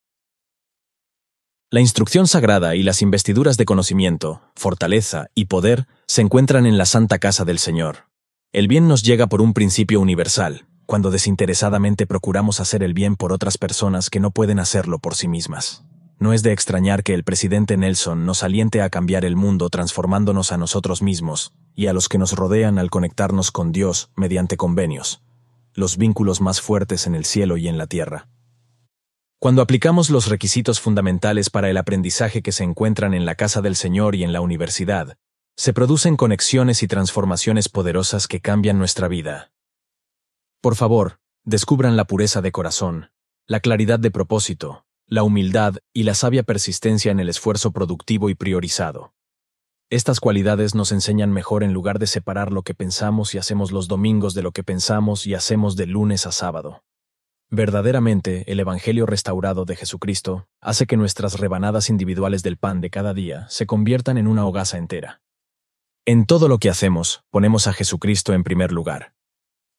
La 1.69 1.82
instrucción 1.82 2.27
sagrada 2.27 2.75
y 2.75 2.84
las 2.84 3.01
investiduras 3.01 3.58
de 3.58 3.65
conocimiento, 3.65 4.41
fortaleza 4.56 5.27
y 5.36 5.45
poder 5.45 5.86
se 6.08 6.21
encuentran 6.21 6.65
en 6.65 6.77
la 6.77 6.86
santa 6.86 7.19
casa 7.19 7.43
del 7.43 7.60
Señor. 7.60 8.06
El 8.53 8.69
bien 8.69 8.88
nos 8.88 9.03
llega 9.03 9.27
por 9.27 9.41
un 9.41 9.53
principio 9.53 9.99
universal, 9.99 10.65
cuando 10.86 11.12
desinteresadamente 11.12 12.08
procuramos 12.08 12.62
hacer 12.62 12.84
el 12.84 12.93
bien 12.93 13.17
por 13.17 13.34
otras 13.34 13.58
personas 13.58 14.10
que 14.10 14.21
no 14.21 14.32
pueden 14.32 14.60
hacerlo 14.60 14.99
por 14.99 15.15
sí 15.15 15.27
mismas. 15.27 15.84
No 16.19 16.32
es 16.32 16.41
de 16.41 16.53
extrañar 16.53 17.03
que 17.03 17.13
el 17.13 17.25
presidente 17.25 17.75
Nelson 17.75 18.25
nos 18.25 18.43
aliente 18.43 18.82
a 18.82 18.89
cambiar 18.89 19.25
el 19.25 19.36
mundo 19.36 19.69
transformándonos 19.69 20.53
a 20.53 20.58
nosotros 20.58 21.01
mismos 21.01 21.51
y 21.75 21.88
a 21.88 21.93
los 21.93 22.08
que 22.08 22.17
nos 22.17 22.32
rodean 22.32 22.80
al 22.80 22.89
conectarnos 22.89 23.51
con 23.51 23.73
Dios 23.73 24.10
mediante 24.15 24.56
convenios, 24.56 25.21
los 25.73 25.97
vínculos 25.97 26.39
más 26.39 26.62
fuertes 26.62 27.08
en 27.08 27.13
el 27.15 27.25
cielo 27.25 27.58
y 27.58 27.67
en 27.67 27.77
la 27.77 27.88
tierra. 27.88 28.30
Cuando 29.39 29.62
aplicamos 29.62 30.10
los 30.10 30.30
requisitos 30.30 30.80
fundamentales 30.80 31.52
para 31.52 31.69
el 31.69 31.78
aprendizaje 31.78 32.41
que 32.41 32.52
se 32.52 32.63
encuentran 32.63 33.13
en 33.13 33.28
la 33.28 33.36
casa 33.36 33.62
del 33.62 33.76
Señor 33.76 34.15
y 34.15 34.23
en 34.23 34.34
la 34.34 34.41
universidad, 34.41 35.15
se 35.56 35.73
producen 35.73 36.17
conexiones 36.17 36.82
y 36.82 36.88
transformaciones 36.88 37.69
poderosas 37.69 38.28
que 38.28 38.41
cambian 38.41 38.80
nuestra 38.80 39.08
vida. 39.08 39.52
Por 40.60 40.76
favor, 40.76 41.19
descubran 41.43 41.95
la 41.97 42.06
pureza 42.06 42.41
de 42.41 42.52
corazón, 42.52 43.12
la 43.45 43.60
claridad 43.60 44.00
de 44.00 44.10
propósito, 44.10 44.86
la 45.06 45.21
humildad 45.21 45.76
y 45.93 46.02
la 46.02 46.15
sabia 46.15 46.41
persistencia 46.41 47.12
en 47.12 47.19
el 47.19 47.30
esfuerzo 47.30 47.71
productivo 47.71 48.32
y 48.32 48.36
priorizado. 48.36 49.13
Estas 49.91 50.19
cualidades 50.19 50.73
nos 50.73 50.91
enseñan 50.91 51.32
mejor 51.32 51.63
en 51.63 51.73
lugar 51.73 52.00
de 52.00 52.08
separar 52.08 52.52
lo 52.52 52.63
que 52.63 52.73
pensamos 52.73 53.36
y 53.36 53.38
hacemos 53.38 53.71
los 53.71 53.88
domingos 53.88 54.34
de 54.34 54.41
lo 54.41 54.52
que 54.52 54.63
pensamos 54.63 55.28
y 55.28 55.36
hacemos 55.36 55.76
de 55.76 55.86
lunes 55.86 56.26
a 56.26 56.32
sábado. 56.32 56.84
Verdaderamente, 57.49 58.43
el 58.51 58.60
Evangelio 58.60 59.05
restaurado 59.05 59.63
de 59.63 59.77
Jesucristo 59.77 60.47
hace 60.60 60.86
que 60.86 60.97
nuestras 60.97 61.39
rebanadas 61.39 61.89
individuales 61.89 62.43
del 62.43 62.57
pan 62.57 62.81
de 62.81 62.89
cada 62.89 63.13
día 63.13 63.47
se 63.49 63.65
conviertan 63.65 64.17
en 64.17 64.27
una 64.27 64.45
hogaza 64.45 64.77
entera. 64.77 65.21
En 66.05 66.25
todo 66.25 66.49
lo 66.49 66.57
que 66.57 66.69
hacemos, 66.69 67.23
ponemos 67.29 67.67
a 67.67 67.73
Jesucristo 67.73 68.33
en 68.33 68.43
primer 68.43 68.73
lugar. 68.73 69.13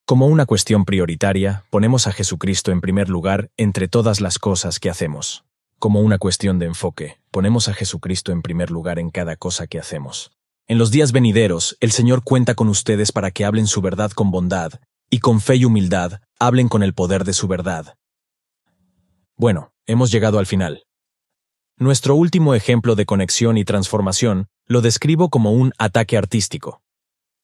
Como 0.05 0.25
una 0.25 0.47
cuestión 0.47 0.83
prioritaria, 0.83 1.63
ponemos 1.69 2.07
a 2.07 2.11
Jesucristo 2.11 2.71
en 2.71 2.81
primer 2.81 3.07
lugar 3.07 3.51
entre 3.55 3.87
todas 3.87 4.19
las 4.19 4.39
cosas 4.39 4.79
que 4.79 4.89
hacemos. 4.89 5.45
Como 5.77 6.01
una 6.01 6.17
cuestión 6.17 6.57
de 6.57 6.65
enfoque, 6.65 7.19
ponemos 7.29 7.67
a 7.67 7.73
Jesucristo 7.75 8.31
en 8.31 8.41
primer 8.41 8.71
lugar 8.71 8.97
en 8.97 9.11
cada 9.11 9.35
cosa 9.35 9.67
que 9.67 9.77
hacemos. 9.77 10.31
En 10.67 10.79
los 10.79 10.89
días 10.89 11.11
venideros, 11.11 11.77
el 11.79 11.91
Señor 11.91 12.23
cuenta 12.23 12.55
con 12.55 12.67
ustedes 12.67 13.11
para 13.11 13.29
que 13.29 13.45
hablen 13.45 13.67
su 13.67 13.81
verdad 13.81 14.11
con 14.11 14.31
bondad, 14.31 14.73
y 15.09 15.19
con 15.19 15.41
fe 15.41 15.55
y 15.55 15.65
humildad, 15.65 16.21
hablen 16.39 16.67
con 16.67 16.83
el 16.83 16.93
poder 16.93 17.23
de 17.23 17.33
su 17.33 17.47
verdad. 17.47 17.97
Bueno, 19.35 19.73
hemos 19.85 20.11
llegado 20.11 20.39
al 20.39 20.45
final. 20.45 20.85
Nuestro 21.77 22.15
último 22.15 22.55
ejemplo 22.55 22.95
de 22.95 23.05
conexión 23.05 23.57
y 23.57 23.63
transformación 23.63 24.47
lo 24.65 24.81
describo 24.81 25.29
como 25.29 25.51
un 25.51 25.71
ataque 25.77 26.17
artístico. 26.17 26.81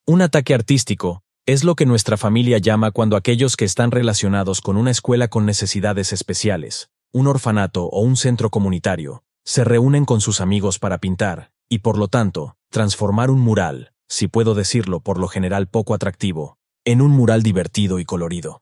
Un 0.06 0.22
ataque 0.22 0.54
artístico 0.54 1.24
es 1.46 1.64
lo 1.64 1.76
que 1.76 1.86
nuestra 1.86 2.18
familia 2.18 2.58
llama 2.58 2.92
cuando 2.92 3.16
aquellos 3.16 3.56
que 3.56 3.66
están 3.66 3.92
relacionados 3.92 4.62
con 4.62 4.78
una 4.78 4.92
escuela 4.92 5.28
con 5.28 5.46
necesidades 5.46 6.12
especiales, 6.12 6.90
un 7.12 7.28
orfanato 7.28 7.86
o 7.86 8.02
un 8.02 8.18
centro 8.18 8.50
comunitario, 8.50 9.24
se 9.44 9.64
reúnen 9.64 10.06
con 10.06 10.22
sus 10.22 10.42
amigos 10.42 10.80
para 10.80 10.98
pintar, 10.98 11.52
y 11.70 11.80
por 11.80 11.98
lo 11.98 12.08
tanto, 12.08 12.58
transformar 12.70 13.30
un 13.30 13.40
mural, 13.40 13.94
si 14.08 14.28
puedo 14.28 14.54
decirlo 14.54 15.00
por 15.00 15.20
lo 15.20 15.28
general 15.28 15.68
poco 15.68 15.94
atractivo, 15.94 16.58
en 16.86 17.02
un 17.02 17.12
mural 17.12 17.42
divertido 17.42 18.00
y 18.00 18.06
colorido. 18.06 18.62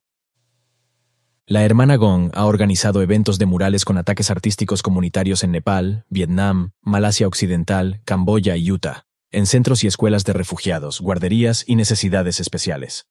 La 1.46 1.66
hermana 1.66 1.98
Gong 1.98 2.32
ha 2.34 2.46
organizado 2.46 3.02
eventos 3.02 3.38
de 3.38 3.46
murales 3.46 3.84
con 3.84 3.98
ataques 3.98 4.32
artísticos 4.32 4.82
comunitarios 4.82 5.44
en 5.44 5.52
Nepal, 5.52 6.06
Vietnam, 6.10 6.72
Malasia 6.82 7.28
Occidental, 7.28 8.02
Camboya 8.06 8.56
y 8.56 8.72
Utah, 8.72 9.06
en 9.30 9.46
centros 9.46 9.84
y 9.84 9.88
escuelas 9.88 10.24
de 10.24 10.32
refugiados, 10.32 11.02
guarderías 11.02 11.66
y 11.68 11.76
necesidades 11.76 12.40
especiales. 12.40 13.08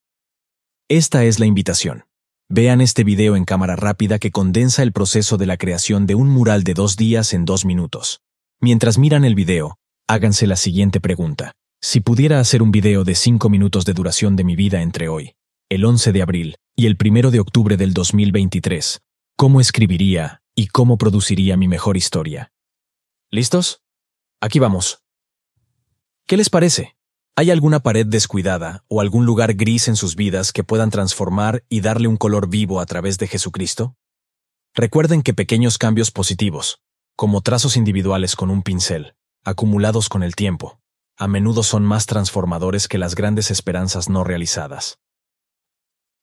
Esta 0.88 1.24
es 1.24 1.38
la 1.38 1.46
invitación. 1.46 2.04
Vean 2.48 2.80
este 2.80 3.04
video 3.04 3.36
en 3.36 3.44
cámara 3.44 3.76
rápida 3.76 4.18
que 4.18 4.30
condensa 4.30 4.82
el 4.82 4.92
proceso 4.92 5.36
de 5.36 5.46
la 5.46 5.58
creación 5.58 6.06
de 6.06 6.14
un 6.14 6.30
mural 6.30 6.64
de 6.64 6.72
dos 6.72 6.96
días 6.96 7.34
en 7.34 7.44
dos 7.44 7.66
minutos. 7.66 8.22
Mientras 8.60 8.96
miran 8.96 9.26
el 9.26 9.34
video, 9.34 9.78
háganse 10.06 10.46
la 10.46 10.56
siguiente 10.56 11.00
pregunta. 11.00 11.52
Si 11.84 11.98
pudiera 11.98 12.38
hacer 12.38 12.62
un 12.62 12.70
video 12.70 13.02
de 13.02 13.16
cinco 13.16 13.50
minutos 13.50 13.84
de 13.84 13.92
duración 13.92 14.36
de 14.36 14.44
mi 14.44 14.54
vida 14.54 14.82
entre 14.82 15.08
hoy, 15.08 15.34
el 15.68 15.84
11 15.84 16.12
de 16.12 16.22
abril 16.22 16.56
y 16.76 16.86
el 16.86 16.96
1 16.96 17.32
de 17.32 17.40
octubre 17.40 17.76
del 17.76 17.92
2023, 17.92 19.00
¿cómo 19.36 19.60
escribiría 19.60 20.42
y 20.54 20.68
cómo 20.68 20.96
produciría 20.96 21.56
mi 21.56 21.66
mejor 21.66 21.96
historia? 21.96 22.52
¿Listos? 23.32 23.82
Aquí 24.40 24.60
vamos. 24.60 25.02
¿Qué 26.28 26.36
les 26.36 26.50
parece? 26.50 26.96
¿Hay 27.34 27.50
alguna 27.50 27.80
pared 27.80 28.06
descuidada 28.06 28.84
o 28.86 29.00
algún 29.00 29.26
lugar 29.26 29.54
gris 29.54 29.88
en 29.88 29.96
sus 29.96 30.14
vidas 30.14 30.52
que 30.52 30.62
puedan 30.62 30.90
transformar 30.90 31.64
y 31.68 31.80
darle 31.80 32.06
un 32.06 32.16
color 32.16 32.48
vivo 32.48 32.78
a 32.78 32.86
través 32.86 33.18
de 33.18 33.26
Jesucristo? 33.26 33.96
Recuerden 34.72 35.20
que 35.22 35.34
pequeños 35.34 35.78
cambios 35.78 36.12
positivos, 36.12 36.80
como 37.16 37.40
trazos 37.40 37.76
individuales 37.76 38.36
con 38.36 38.50
un 38.50 38.62
pincel, 38.62 39.16
acumulados 39.42 40.08
con 40.08 40.22
el 40.22 40.36
tiempo, 40.36 40.81
a 41.16 41.28
menudo 41.28 41.62
son 41.62 41.84
más 41.84 42.06
transformadores 42.06 42.88
que 42.88 42.98
las 42.98 43.14
grandes 43.14 43.50
esperanzas 43.50 44.08
no 44.08 44.24
realizadas. 44.24 44.98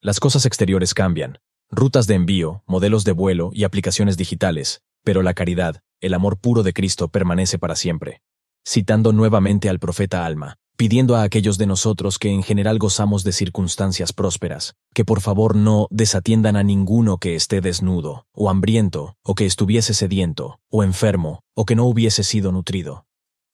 Las 0.00 0.20
cosas 0.20 0.46
exteriores 0.46 0.94
cambian, 0.94 1.38
rutas 1.70 2.06
de 2.06 2.14
envío, 2.14 2.62
modelos 2.66 3.04
de 3.04 3.12
vuelo 3.12 3.50
y 3.52 3.64
aplicaciones 3.64 4.16
digitales, 4.16 4.82
pero 5.04 5.22
la 5.22 5.34
caridad, 5.34 5.82
el 6.00 6.14
amor 6.14 6.38
puro 6.38 6.62
de 6.62 6.72
Cristo 6.72 7.08
permanece 7.08 7.58
para 7.58 7.76
siempre 7.76 8.22
citando 8.66 9.12
nuevamente 9.12 9.68
al 9.68 9.78
profeta 9.78 10.24
Alma, 10.24 10.56
pidiendo 10.76 11.16
a 11.16 11.22
aquellos 11.22 11.58
de 11.58 11.66
nosotros 11.66 12.18
que 12.18 12.30
en 12.30 12.42
general 12.42 12.78
gozamos 12.78 13.24
de 13.24 13.32
circunstancias 13.32 14.12
prósperas, 14.12 14.74
que 14.94 15.04
por 15.04 15.20
favor 15.20 15.56
no 15.56 15.86
desatiendan 15.90 16.56
a 16.56 16.62
ninguno 16.62 17.18
que 17.18 17.34
esté 17.34 17.60
desnudo, 17.60 18.26
o 18.32 18.48
hambriento, 18.48 19.16
o 19.22 19.34
que 19.34 19.46
estuviese 19.46 19.94
sediento, 19.94 20.60
o 20.70 20.82
enfermo, 20.84 21.42
o 21.54 21.64
que 21.64 21.76
no 21.76 21.84
hubiese 21.84 22.22
sido 22.22 22.52
nutrido. 22.52 23.06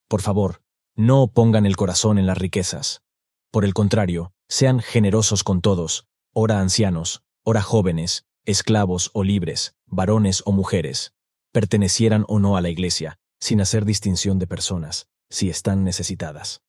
Por 0.09 0.22
favor, 0.22 0.61
no 0.96 1.28
pongan 1.28 1.66
el 1.66 1.76
corazón 1.76 2.18
en 2.18 2.26
las 2.26 2.38
riquezas. 2.38 3.02
Por 3.50 3.64
el 3.66 3.74
contrario, 3.74 4.32
sean 4.48 4.80
generosos 4.80 5.44
con 5.44 5.61
todos, 5.61 6.06
ora 6.32 6.61
ancianos, 6.61 7.22
ora 7.44 7.61
jóvenes, 7.61 8.24
esclavos 8.46 9.11
o 9.12 9.22
libres, 9.22 9.74
varones 9.87 10.42
o 10.46 10.52
mujeres, 10.52 11.12
pertenecieran 11.52 12.24
o 12.28 12.38
no 12.38 12.56
a 12.56 12.62
la 12.62 12.70
Iglesia, 12.70 13.18
sin 13.38 13.61
hacer 13.61 13.85
distinción 13.85 14.38
de 14.38 14.46
personas, 14.46 15.06
si 15.28 15.50
están 15.50 15.85
necesitadas. 15.85 16.62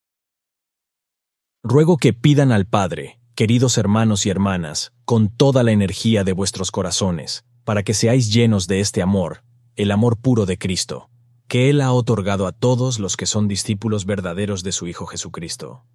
Ruego 1.63 1.98
que 1.98 2.13
pidan 2.13 2.52
al 2.52 2.66
Padre, 2.66 3.20
queridos 3.34 3.78
hermanos 3.78 4.26
y 4.26 4.30
hermanas, 4.30 4.92
con 5.06 5.30
toda 5.30 5.63
la 5.63 5.72
energía 5.72 6.24
de 6.24 6.34
vuestros 6.34 6.72
corazones, 6.72 7.46
para 7.63 7.84
que 7.84 7.94
seáis 7.94 8.34
llenos 8.34 8.68
de 8.68 8.82
este 8.82 9.02
amor, 9.02 9.44
el 9.76 9.92
amor 9.92 10.18
puro 10.18 10.46
de 10.46 10.58
Cristo, 10.58 11.10
que 11.48 11.70
Él 11.70 11.82
ha 11.82 11.92
otorgado 11.94 12.48
a 12.48 12.52
todos 12.52 13.00
los 13.00 13.18
que 13.18 13.26
son 13.26 13.48
discípulos 13.48 14.06
verdaderos 14.06 14.64
de 14.64 14.72
su 14.72 14.88
Hijo 14.88 15.06
Jesucristo. 15.06 15.86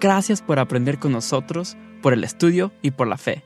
Gracias 0.00 0.40
por 0.40 0.58
aprender 0.58 0.98
con 0.98 1.12
nosotros, 1.12 1.76
por 2.00 2.14
el 2.14 2.24
estudio 2.24 2.72
y 2.80 2.92
por 2.92 3.08
la 3.08 3.18
fe. 3.18 3.44